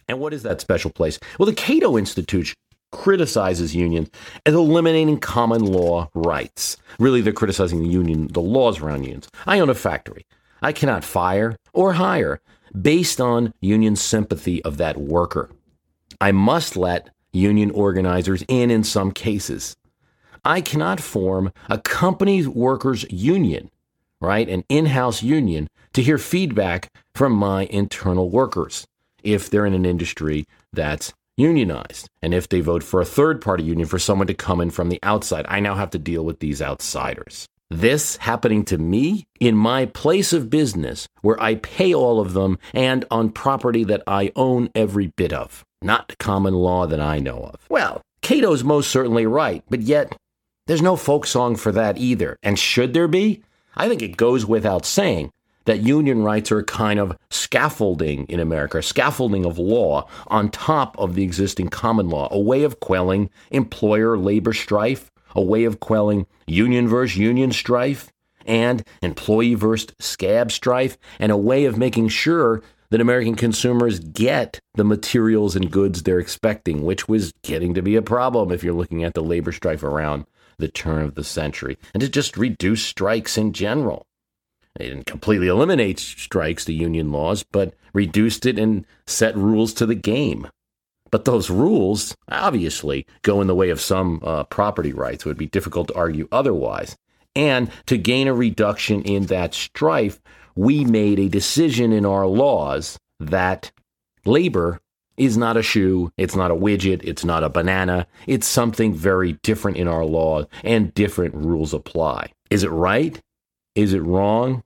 And 0.09 0.19
what 0.19 0.35
is 0.35 0.43
that 0.43 0.61
special 0.61 0.91
place? 0.91 1.19
Well, 1.39 1.47
the 1.47 1.55
Cato 1.55 1.97
Institute 1.97 2.55
criticizes 2.93 3.75
unions 3.75 4.09
as 4.47 4.55
eliminating 4.55 5.19
common 5.19 5.65
law 5.65 6.09
rights. 6.15 6.77
Really, 6.99 7.21
they're 7.21 7.33
criticizing 7.33 7.81
the 7.83 7.89
union, 7.89 8.29
the 8.29 8.41
laws 8.41 8.81
around 8.81 9.03
unions. 9.03 9.29
I 9.47 9.59
own 9.59 9.71
a 9.71 9.75
factory. 9.75 10.27
I 10.63 10.73
cannot 10.73 11.03
fire 11.03 11.57
or 11.73 11.95
hire 11.95 12.41
based 12.81 13.21
on 13.21 13.53
union 13.61 13.97
sympathy 13.97 14.63
of 14.63 14.77
that 14.77 14.99
worker. 14.99 15.51
I 16.21 16.31
must 16.31 16.77
let 16.77 17.11
union 17.33 17.71
organizers 17.73 18.45
in 18.47 18.71
in 18.71 18.85
some 18.85 19.11
cases. 19.11 19.77
I 20.45 20.61
cannot 20.61 21.01
form 21.01 21.53
a 21.69 21.79
company's 21.79 22.49
workers 22.49 23.05
union, 23.11 23.71
right? 24.21 24.49
An 24.49 24.65
in-house 24.69 25.23
union 25.23 25.69
to 25.95 26.03
hear 26.03 26.19
feedback 26.19 26.93
from 27.15 27.33
my 27.33 27.65
internal 27.67 28.31
workers 28.31 28.87
if 29.23 29.51
they're 29.51 29.67
in 29.67 29.75
an 29.75 29.87
industry 29.87 30.47
that's 30.73 31.13
unionized. 31.37 32.09
And 32.23 32.35
if 32.35 32.49
they 32.49 32.61
vote 32.61 32.83
for 32.83 33.01
a 33.01 33.07
third 33.07 33.41
party 33.41 33.65
union 33.65 33.89
for 33.89 33.99
someone 33.99 34.27
to 34.27 34.35
come 34.35 34.61
in 34.61 34.71
from 34.71 34.89
the 34.89 34.99
outside, 35.03 35.47
I 35.49 35.61
now 35.61 35.75
have 35.75 35.91
to 35.91 35.99
deal 35.99 36.25
with 36.25 36.41
these 36.41 36.63
outsiders. 36.63 37.47
This 37.71 38.17
happening 38.17 38.67
to 38.67 38.77
me 38.77 39.25
in 39.41 39.57
my 39.57 39.87
place 39.87 40.35
of 40.35 40.51
business 40.51 41.09
where 41.23 41.43
I 41.43 41.55
pay 41.55 41.95
all 41.95 42.21
of 42.21 42.35
them 42.35 42.59
and 42.75 43.05
on 43.11 43.31
property 43.31 43.85
that 43.85 44.03
I 44.07 44.31
own 44.37 44.69
every 44.75 45.07
bit 45.07 45.33
of, 45.33 45.65
not 45.81 46.19
common 46.19 46.53
law 46.53 46.87
that 46.87 47.01
I 47.01 47.19
know 47.19 47.39
of. 47.39 47.61
Well, 47.71 48.03
Cato's 48.21 48.63
most 48.63 48.91
certainly 48.91 49.25
right, 49.25 49.65
but 49.71 49.81
yet 49.81 50.15
there's 50.67 50.83
no 50.83 50.97
folk 50.97 51.27
song 51.27 51.57
for 51.57 51.73
that 51.73 51.97
either. 51.97 52.37
And 52.43 52.59
should 52.59 52.93
there 52.93 53.09
be? 53.09 53.43
I 53.75 53.89
think 53.89 54.03
it 54.03 54.19
goes 54.19 54.45
without 54.45 54.85
saying 54.85 55.31
that 55.65 55.81
union 55.81 56.23
rights 56.23 56.51
are 56.53 56.59
a 56.59 56.65
kind 56.65 56.99
of 56.99 57.17
scaffolding 57.31 58.27
in 58.27 58.41
America, 58.41 58.83
scaffolding 58.83 59.45
of 59.45 59.59
law 59.59 60.09
on 60.27 60.51
top 60.51 60.99
of 60.99 61.15
the 61.15 61.23
existing 61.23 61.69
common 61.69 62.09
law, 62.09 62.29
a 62.31 62.39
way 62.39 62.63
of 62.63 62.81
quelling 62.81 63.31
employer 63.51 64.17
labor 64.17 64.53
strife, 64.53 65.11
a 65.35 65.43
way 65.43 65.65
of 65.65 65.81
quelling 65.81 66.27
union 66.47 66.89
versus 66.89 67.17
union 67.17 67.53
strife, 67.53 68.13
and 68.45 68.85
employee 69.03 69.55
versus 69.55 69.95
scab 69.99 70.51
strife, 70.51 70.99
and 71.19 71.31
a 71.31 71.37
way 71.37 71.65
of 71.65 71.79
making 71.79 72.09
sure 72.09 72.63
that 72.91 73.01
American 73.01 73.35
consumers 73.35 74.01
get 74.01 74.61
the 74.75 74.85
materials 74.85 75.57
and 75.57 75.71
goods 75.71 76.03
they're 76.03 76.19
expecting, 76.19 76.83
which 76.83 77.09
was 77.09 77.33
getting 77.43 77.73
to 77.73 77.81
be 77.81 77.97
a 77.97 78.03
problem 78.03 78.53
if 78.53 78.63
you're 78.63 78.75
looking 78.75 79.03
at 79.03 79.15
the 79.15 79.23
labor 79.23 79.53
strife 79.53 79.83
around 79.83 80.27
the 80.59 80.69
turn 80.69 81.03
of 81.03 81.15
the 81.15 81.25
century, 81.25 81.79
and 81.95 82.03
to 82.03 82.09
just 82.09 82.37
reduce 82.37 82.83
strikes 82.83 83.39
in 83.39 83.53
general. 83.53 84.07
They 84.77 84.89
didn't 84.89 85.07
completely 85.07 85.49
eliminate 85.49 85.99
strikes, 85.99 86.65
the 86.65 86.75
union 86.75 87.13
laws, 87.13 87.43
but 87.43 87.75
reduced 87.93 88.47
it 88.47 88.59
and 88.59 88.87
set 89.07 89.37
rules 89.37 89.75
to 89.75 89.87
the 89.87 89.95
game. 89.95 90.49
But 91.11 91.27
those 91.27 91.51
rules 91.51 92.17
obviously 92.31 93.07
go 93.21 93.41
in 93.43 93.47
the 93.47 93.55
way 93.55 93.69
of 93.69 93.81
some 93.81 94.21
uh, 94.25 94.45
property 94.45 94.93
rights. 94.95 95.25
It 95.25 95.29
would 95.29 95.37
be 95.37 95.47
difficult 95.47 95.89
to 95.89 95.95
argue 95.95 96.27
otherwise. 96.33 96.97
And 97.37 97.71
to 97.87 97.99
gain 97.99 98.29
a 98.29 98.35
reduction 98.35 99.03
in 99.03 99.27
that 99.27 99.55
strife, 99.55 100.21
we 100.55 100.85
made 100.85 101.19
a 101.19 101.29
decision 101.29 101.93
in 101.93 102.07
our 102.07 102.27
laws 102.27 102.99
that 103.21 103.73
labor 104.25 104.81
is 105.17 105.37
not 105.37 105.57
a 105.57 105.63
shoe, 105.63 106.11
it's 106.17 106.35
not 106.35 106.51
a 106.51 106.57
widget, 106.57 107.03
it's 107.05 107.25
not 107.25 107.45
a 107.45 107.51
banana. 107.51 108.07
It's 108.27 108.47
something 108.47 108.95
very 108.95 109.35
different 109.43 109.77
in 109.77 109.89
our 109.89 110.05
law, 110.05 110.47
and 110.65 110.95
different 110.95 111.35
rules 111.35 111.75
apply. 111.75 112.33
Is 112.51 112.65
it 112.65 112.71
right? 112.71 113.21
Is 113.75 113.95
it 113.95 114.03
wrong? 114.03 114.63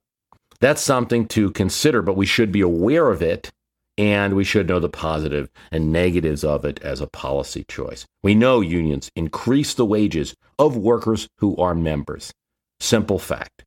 That's 0.60 0.82
something 0.82 1.26
to 1.28 1.50
consider, 1.50 2.02
but 2.02 2.16
we 2.16 2.26
should 2.26 2.50
be 2.50 2.60
aware 2.60 3.10
of 3.10 3.22
it 3.22 3.52
and 3.98 4.34
we 4.34 4.44
should 4.44 4.68
know 4.68 4.78
the 4.78 4.88
positive 4.88 5.48
and 5.70 5.92
negatives 5.92 6.44
of 6.44 6.64
it 6.64 6.80
as 6.82 7.00
a 7.00 7.06
policy 7.06 7.64
choice. 7.66 8.06
We 8.22 8.34
know 8.34 8.60
unions 8.60 9.10
increase 9.16 9.74
the 9.74 9.86
wages 9.86 10.34
of 10.58 10.76
workers 10.76 11.28
who 11.38 11.56
are 11.56 11.74
members. 11.74 12.32
Simple 12.78 13.18
fact. 13.18 13.64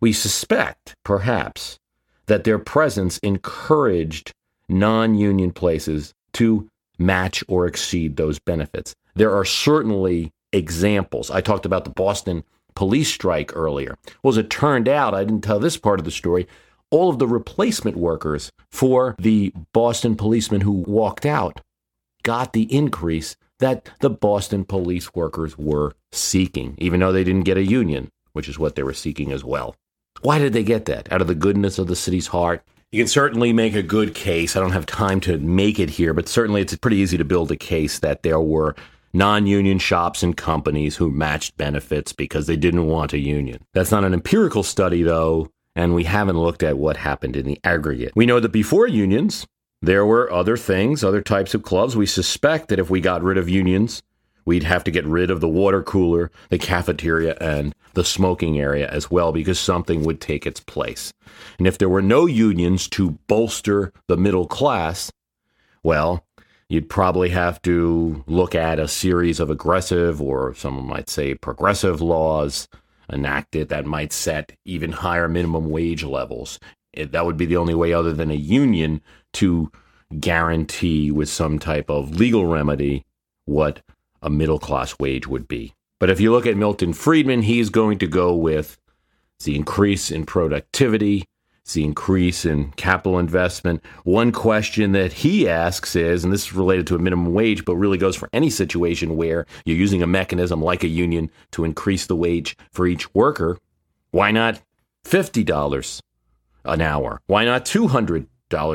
We 0.00 0.12
suspect, 0.12 0.96
perhaps, 1.04 1.78
that 2.26 2.44
their 2.44 2.58
presence 2.58 3.18
encouraged 3.18 4.32
non 4.68 5.14
union 5.14 5.52
places 5.52 6.14
to 6.32 6.68
match 6.98 7.44
or 7.48 7.66
exceed 7.66 8.16
those 8.16 8.38
benefits. 8.38 8.94
There 9.14 9.34
are 9.34 9.44
certainly 9.44 10.32
examples. 10.52 11.30
I 11.30 11.40
talked 11.40 11.66
about 11.66 11.84
the 11.84 11.90
Boston 11.90 12.44
police 12.74 13.12
strike 13.12 13.54
earlier. 13.54 13.96
Well, 14.22 14.32
as 14.32 14.36
it 14.38 14.50
turned 14.50 14.88
out, 14.88 15.14
I 15.14 15.24
didn't 15.24 15.42
tell 15.42 15.60
this 15.60 15.76
part 15.76 15.98
of 15.98 16.04
the 16.04 16.10
story. 16.10 16.46
All 16.90 17.10
of 17.10 17.18
the 17.18 17.28
replacement 17.28 17.96
workers 17.96 18.50
for 18.70 19.14
the 19.18 19.52
Boston 19.72 20.16
policemen 20.16 20.62
who 20.62 20.72
walked 20.72 21.24
out 21.24 21.60
got 22.22 22.52
the 22.52 22.72
increase 22.74 23.36
that 23.60 23.88
the 24.00 24.10
Boston 24.10 24.64
police 24.64 25.14
workers 25.14 25.56
were 25.56 25.92
seeking, 26.12 26.74
even 26.78 27.00
though 27.00 27.12
they 27.12 27.24
didn't 27.24 27.44
get 27.44 27.56
a 27.56 27.64
union, 27.64 28.10
which 28.32 28.48
is 28.48 28.58
what 28.58 28.74
they 28.74 28.82
were 28.82 28.94
seeking 28.94 29.32
as 29.32 29.44
well. 29.44 29.76
Why 30.22 30.38
did 30.38 30.52
they 30.52 30.64
get 30.64 30.86
that? 30.86 31.10
Out 31.12 31.20
of 31.20 31.28
the 31.28 31.34
goodness 31.34 31.78
of 31.78 31.86
the 31.86 31.96
city's 31.96 32.28
heart? 32.28 32.62
You 32.92 33.00
can 33.00 33.08
certainly 33.08 33.52
make 33.52 33.74
a 33.74 33.82
good 33.82 34.14
case. 34.14 34.56
I 34.56 34.60
don't 34.60 34.72
have 34.72 34.86
time 34.86 35.20
to 35.20 35.38
make 35.38 35.78
it 35.78 35.90
here, 35.90 36.12
but 36.12 36.28
certainly 36.28 36.60
it's 36.60 36.76
pretty 36.76 36.96
easy 36.96 37.16
to 37.16 37.24
build 37.24 37.52
a 37.52 37.56
case 37.56 38.00
that 38.00 38.22
there 38.22 38.40
were 38.40 38.74
non 39.12 39.46
union 39.46 39.78
shops 39.78 40.22
and 40.22 40.36
companies 40.36 40.96
who 40.96 41.10
matched 41.10 41.56
benefits 41.56 42.12
because 42.12 42.46
they 42.46 42.56
didn't 42.56 42.86
want 42.86 43.12
a 43.12 43.18
union. 43.18 43.64
That's 43.72 43.90
not 43.90 44.04
an 44.04 44.14
empirical 44.14 44.62
study, 44.62 45.02
though, 45.02 45.50
and 45.74 45.94
we 45.94 46.04
haven't 46.04 46.38
looked 46.38 46.62
at 46.62 46.78
what 46.78 46.96
happened 46.96 47.36
in 47.36 47.46
the 47.46 47.60
aggregate. 47.64 48.12
We 48.14 48.26
know 48.26 48.40
that 48.40 48.52
before 48.52 48.86
unions, 48.86 49.46
there 49.82 50.04
were 50.04 50.30
other 50.30 50.56
things, 50.56 51.02
other 51.02 51.22
types 51.22 51.54
of 51.54 51.62
clubs. 51.62 51.96
We 51.96 52.06
suspect 52.06 52.68
that 52.68 52.78
if 52.78 52.90
we 52.90 53.00
got 53.00 53.22
rid 53.22 53.38
of 53.38 53.48
unions, 53.48 54.02
we'd 54.44 54.62
have 54.64 54.84
to 54.84 54.90
get 54.90 55.06
rid 55.06 55.30
of 55.30 55.40
the 55.40 55.48
water 55.48 55.82
cooler, 55.82 56.30
the 56.48 56.58
cafeteria, 56.58 57.36
and 57.40 57.74
the 57.94 58.04
smoking 58.04 58.58
area 58.58 58.88
as 58.88 59.10
well 59.10 59.32
because 59.32 59.58
something 59.58 60.04
would 60.04 60.20
take 60.20 60.46
its 60.46 60.60
place. 60.60 61.12
And 61.58 61.66
if 61.66 61.78
there 61.78 61.88
were 61.88 62.02
no 62.02 62.26
unions 62.26 62.88
to 62.90 63.12
bolster 63.26 63.92
the 64.06 64.16
middle 64.16 64.46
class, 64.46 65.10
well, 65.82 66.24
you'd 66.70 66.88
probably 66.88 67.28
have 67.30 67.60
to 67.62 68.24
look 68.28 68.54
at 68.54 68.78
a 68.78 68.86
series 68.86 69.40
of 69.40 69.50
aggressive 69.50 70.22
or 70.22 70.54
someone 70.54 70.86
might 70.86 71.10
say 71.10 71.34
progressive 71.34 72.00
laws 72.00 72.68
enacted 73.12 73.68
that 73.68 73.84
might 73.84 74.12
set 74.12 74.52
even 74.64 74.92
higher 74.92 75.28
minimum 75.28 75.68
wage 75.68 76.04
levels. 76.04 76.60
It, 76.92 77.10
that 77.10 77.26
would 77.26 77.36
be 77.36 77.46
the 77.46 77.56
only 77.56 77.74
way, 77.74 77.92
other 77.92 78.12
than 78.12 78.30
a 78.30 78.34
union, 78.34 79.02
to 79.34 79.70
guarantee 80.20 81.10
with 81.10 81.28
some 81.28 81.58
type 81.58 81.90
of 81.90 82.16
legal 82.16 82.46
remedy 82.46 83.04
what 83.46 83.82
a 84.22 84.30
middle 84.30 84.60
class 84.60 84.96
wage 85.00 85.26
would 85.26 85.48
be. 85.48 85.74
But 85.98 86.08
if 86.08 86.20
you 86.20 86.30
look 86.30 86.46
at 86.46 86.56
Milton 86.56 86.92
Friedman, 86.92 87.42
he's 87.42 87.68
going 87.68 87.98
to 87.98 88.06
go 88.06 88.32
with 88.32 88.78
the 89.42 89.56
increase 89.56 90.12
in 90.12 90.24
productivity, 90.24 91.24
the 91.74 91.84
increase 91.84 92.44
in 92.44 92.72
capital 92.72 93.18
investment. 93.18 93.82
One 94.04 94.32
question 94.32 94.92
that 94.92 95.12
he 95.12 95.48
asks 95.48 95.96
is, 95.96 96.24
and 96.24 96.32
this 96.32 96.46
is 96.46 96.52
related 96.52 96.86
to 96.88 96.94
a 96.94 96.98
minimum 96.98 97.32
wage, 97.32 97.64
but 97.64 97.76
really 97.76 97.98
goes 97.98 98.16
for 98.16 98.28
any 98.32 98.50
situation 98.50 99.16
where 99.16 99.46
you're 99.64 99.76
using 99.76 100.02
a 100.02 100.06
mechanism 100.06 100.62
like 100.62 100.84
a 100.84 100.88
union 100.88 101.30
to 101.52 101.64
increase 101.64 102.06
the 102.06 102.16
wage 102.16 102.56
for 102.72 102.86
each 102.86 103.12
worker, 103.14 103.58
why 104.10 104.30
not 104.30 104.60
$50 105.04 106.00
an 106.64 106.80
hour? 106.80 107.20
Why 107.26 107.44
not 107.44 107.64
$200 107.64 108.26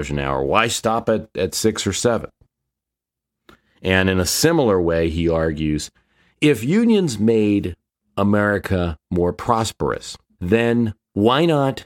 an 0.10 0.20
hour? 0.20 0.44
Why 0.44 0.68
stop 0.68 1.10
at, 1.10 1.30
at 1.36 1.54
six 1.54 1.86
or 1.86 1.94
seven? 1.94 2.30
And 3.82 4.10
in 4.10 4.20
a 4.20 4.26
similar 4.26 4.82
way, 4.82 5.10
he 5.10 5.30
argues 5.30 5.92
if 6.42 6.64
unions 6.64 7.20
made 7.20 7.76
America 8.18 8.98
more 9.12 9.34
prosperous, 9.34 10.18
then 10.40 10.94
why 11.14 11.46
not 11.46 11.86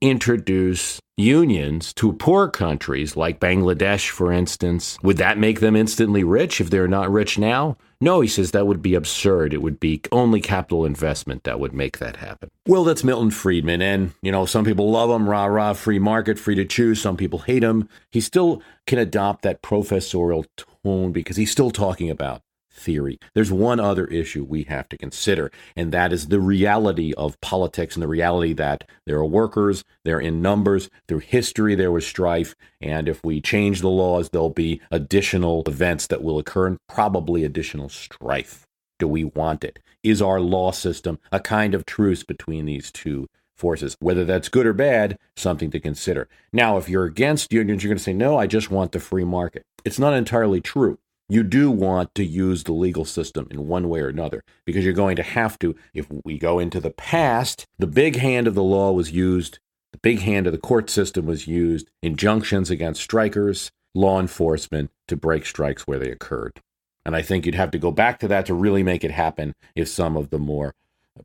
introduce 0.00 1.00
unions 1.16 1.92
to 1.94 2.12
poor 2.14 2.48
countries 2.48 3.16
like 3.16 3.40
Bangladesh, 3.40 4.08
for 4.08 4.32
instance? 4.32 4.98
Would 5.02 5.18
that 5.18 5.38
make 5.38 5.60
them 5.60 5.76
instantly 5.76 6.24
rich 6.24 6.60
if 6.60 6.70
they're 6.70 6.88
not 6.88 7.12
rich 7.12 7.38
now? 7.38 7.76
No, 8.00 8.22
he 8.22 8.28
says 8.28 8.52
that 8.52 8.66
would 8.66 8.80
be 8.80 8.94
absurd. 8.94 9.52
It 9.52 9.60
would 9.60 9.78
be 9.78 10.00
only 10.10 10.40
capital 10.40 10.86
investment 10.86 11.44
that 11.44 11.60
would 11.60 11.74
make 11.74 11.98
that 11.98 12.16
happen. 12.16 12.50
Well, 12.66 12.84
that's 12.84 13.04
Milton 13.04 13.30
Friedman. 13.30 13.82
And, 13.82 14.12
you 14.22 14.32
know, 14.32 14.46
some 14.46 14.64
people 14.64 14.90
love 14.90 15.10
him, 15.10 15.28
rah, 15.28 15.44
rah, 15.44 15.74
free 15.74 15.98
market, 15.98 16.38
free 16.38 16.54
to 16.54 16.64
choose. 16.64 17.00
Some 17.00 17.18
people 17.18 17.40
hate 17.40 17.62
him. 17.62 17.88
He 18.10 18.22
still 18.22 18.62
can 18.86 18.98
adopt 18.98 19.42
that 19.42 19.60
professorial 19.60 20.46
tone 20.56 21.12
because 21.12 21.36
he's 21.36 21.50
still 21.50 21.70
talking 21.70 22.08
about 22.08 22.40
theory. 22.80 23.18
There's 23.34 23.52
one 23.52 23.78
other 23.78 24.06
issue 24.06 24.44
we 24.44 24.64
have 24.64 24.88
to 24.88 24.98
consider, 24.98 25.52
and 25.76 25.92
that 25.92 26.12
is 26.12 26.28
the 26.28 26.40
reality 26.40 27.12
of 27.14 27.40
politics 27.40 27.94
and 27.94 28.02
the 28.02 28.08
reality 28.08 28.52
that 28.54 28.88
there 29.06 29.18
are 29.18 29.24
workers, 29.24 29.84
they're 30.04 30.20
in 30.20 30.42
numbers, 30.42 30.90
through 31.06 31.20
history 31.20 31.74
there 31.74 31.92
was 31.92 32.06
strife, 32.06 32.54
and 32.80 33.08
if 33.08 33.22
we 33.22 33.40
change 33.40 33.80
the 33.80 33.88
laws, 33.88 34.30
there'll 34.30 34.50
be 34.50 34.80
additional 34.90 35.62
events 35.66 36.06
that 36.08 36.22
will 36.22 36.38
occur 36.38 36.66
and 36.66 36.78
probably 36.88 37.44
additional 37.44 37.88
strife. 37.88 38.66
Do 38.98 39.06
we 39.06 39.24
want 39.24 39.64
it? 39.64 39.78
Is 40.02 40.22
our 40.22 40.40
law 40.40 40.72
system 40.72 41.18
a 41.30 41.40
kind 41.40 41.74
of 41.74 41.84
truce 41.84 42.22
between 42.22 42.66
these 42.66 42.90
two 42.90 43.28
forces. 43.60 43.94
Whether 44.00 44.24
that's 44.24 44.48
good 44.48 44.66
or 44.66 44.72
bad, 44.72 45.18
something 45.36 45.70
to 45.70 45.78
consider. 45.78 46.28
Now, 46.52 46.78
if 46.78 46.88
you're 46.88 47.04
against 47.04 47.52
unions, 47.52 47.84
you're 47.84 47.90
going 47.90 47.98
to 47.98 48.02
say, 48.02 48.14
no, 48.14 48.38
I 48.38 48.46
just 48.46 48.70
want 48.70 48.92
the 48.92 49.00
free 49.00 49.24
market. 49.24 49.64
It's 49.84 49.98
not 49.98 50.14
entirely 50.14 50.60
true 50.62 50.98
you 51.30 51.42
do 51.44 51.70
want 51.70 52.14
to 52.16 52.24
use 52.24 52.64
the 52.64 52.72
legal 52.72 53.04
system 53.04 53.46
in 53.50 53.68
one 53.68 53.88
way 53.88 54.00
or 54.00 54.08
another 54.08 54.42
because 54.66 54.84
you're 54.84 54.92
going 54.92 55.16
to 55.16 55.22
have 55.22 55.58
to. 55.60 55.76
If 55.94 56.06
we 56.24 56.38
go 56.38 56.58
into 56.58 56.80
the 56.80 56.90
past, 56.90 57.66
the 57.78 57.86
big 57.86 58.16
hand 58.16 58.46
of 58.46 58.54
the 58.54 58.62
law 58.62 58.92
was 58.92 59.12
used, 59.12 59.60
the 59.92 59.98
big 59.98 60.20
hand 60.20 60.46
of 60.46 60.52
the 60.52 60.58
court 60.58 60.90
system 60.90 61.26
was 61.26 61.46
used, 61.46 61.88
injunctions 62.02 62.70
against 62.70 63.02
strikers, 63.02 63.70
law 63.94 64.20
enforcement 64.20 64.90
to 65.08 65.16
break 65.16 65.46
strikes 65.46 65.86
where 65.86 65.98
they 65.98 66.10
occurred. 66.10 66.60
And 67.04 67.16
I 67.16 67.22
think 67.22 67.46
you'd 67.46 67.54
have 67.54 67.70
to 67.70 67.78
go 67.78 67.90
back 67.90 68.18
to 68.20 68.28
that 68.28 68.46
to 68.46 68.54
really 68.54 68.82
make 68.82 69.04
it 69.04 69.10
happen 69.10 69.54
if 69.74 69.88
some 69.88 70.16
of 70.16 70.30
the 70.30 70.38
more 70.38 70.74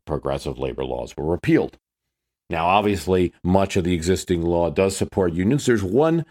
progressive 0.04 0.58
labor 0.58 0.84
laws 0.84 1.16
were 1.16 1.26
repealed. 1.26 1.78
Now, 2.48 2.66
obviously, 2.66 3.32
much 3.42 3.76
of 3.76 3.84
the 3.84 3.94
existing 3.94 4.42
law 4.42 4.70
does 4.70 4.96
support 4.96 5.32
unions. 5.32 5.66
There's 5.66 5.82
one 5.82 6.24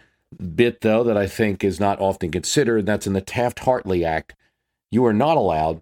bit, 0.55 0.81
though, 0.81 1.03
that 1.03 1.17
I 1.17 1.27
think 1.27 1.63
is 1.63 1.79
not 1.79 1.99
often 1.99 2.31
considered. 2.31 2.79
and 2.79 2.88
That's 2.88 3.07
in 3.07 3.13
the 3.13 3.21
Taft 3.21 3.59
Hartley 3.59 4.03
Act. 4.03 4.35
You 4.91 5.05
are 5.05 5.13
not 5.13 5.38
allowed 5.38 5.81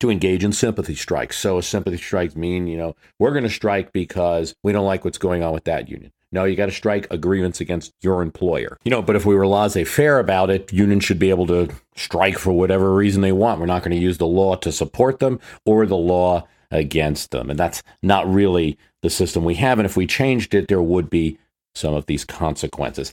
to 0.00 0.10
engage 0.10 0.44
in 0.44 0.52
sympathy 0.52 0.94
strikes. 0.94 1.38
So, 1.38 1.58
a 1.58 1.62
sympathy 1.62 1.96
strike 1.96 2.36
mean, 2.36 2.66
you 2.66 2.76
know, 2.76 2.96
we're 3.18 3.32
going 3.32 3.44
to 3.44 3.50
strike 3.50 3.92
because 3.92 4.54
we 4.62 4.72
don't 4.72 4.86
like 4.86 5.04
what's 5.04 5.18
going 5.18 5.42
on 5.42 5.52
with 5.52 5.64
that 5.64 5.88
union. 5.88 6.12
No, 6.32 6.44
you 6.44 6.56
got 6.56 6.66
to 6.66 6.72
strike 6.72 7.06
a 7.10 7.18
grievance 7.18 7.60
against 7.60 7.92
your 8.00 8.22
employer. 8.22 8.78
You 8.84 8.90
know, 8.90 9.02
but 9.02 9.16
if 9.16 9.26
we 9.26 9.34
were 9.34 9.46
laissez 9.46 9.84
faire 9.84 10.18
about 10.18 10.48
it, 10.48 10.72
unions 10.72 11.04
should 11.04 11.18
be 11.18 11.28
able 11.28 11.46
to 11.48 11.68
strike 11.94 12.38
for 12.38 12.52
whatever 12.52 12.94
reason 12.94 13.20
they 13.20 13.32
want. 13.32 13.60
We're 13.60 13.66
not 13.66 13.82
going 13.82 13.94
to 13.94 14.02
use 14.02 14.16
the 14.16 14.26
law 14.26 14.56
to 14.56 14.72
support 14.72 15.18
them 15.18 15.38
or 15.66 15.84
the 15.84 15.96
law 15.96 16.48
against 16.70 17.32
them. 17.32 17.50
And 17.50 17.58
that's 17.58 17.82
not 18.02 18.32
really 18.32 18.78
the 19.02 19.10
system 19.10 19.44
we 19.44 19.56
have. 19.56 19.78
And 19.78 19.84
if 19.84 19.94
we 19.94 20.06
changed 20.06 20.54
it, 20.54 20.68
there 20.68 20.80
would 20.80 21.10
be 21.10 21.38
some 21.74 21.92
of 21.92 22.06
these 22.06 22.24
consequences. 22.24 23.12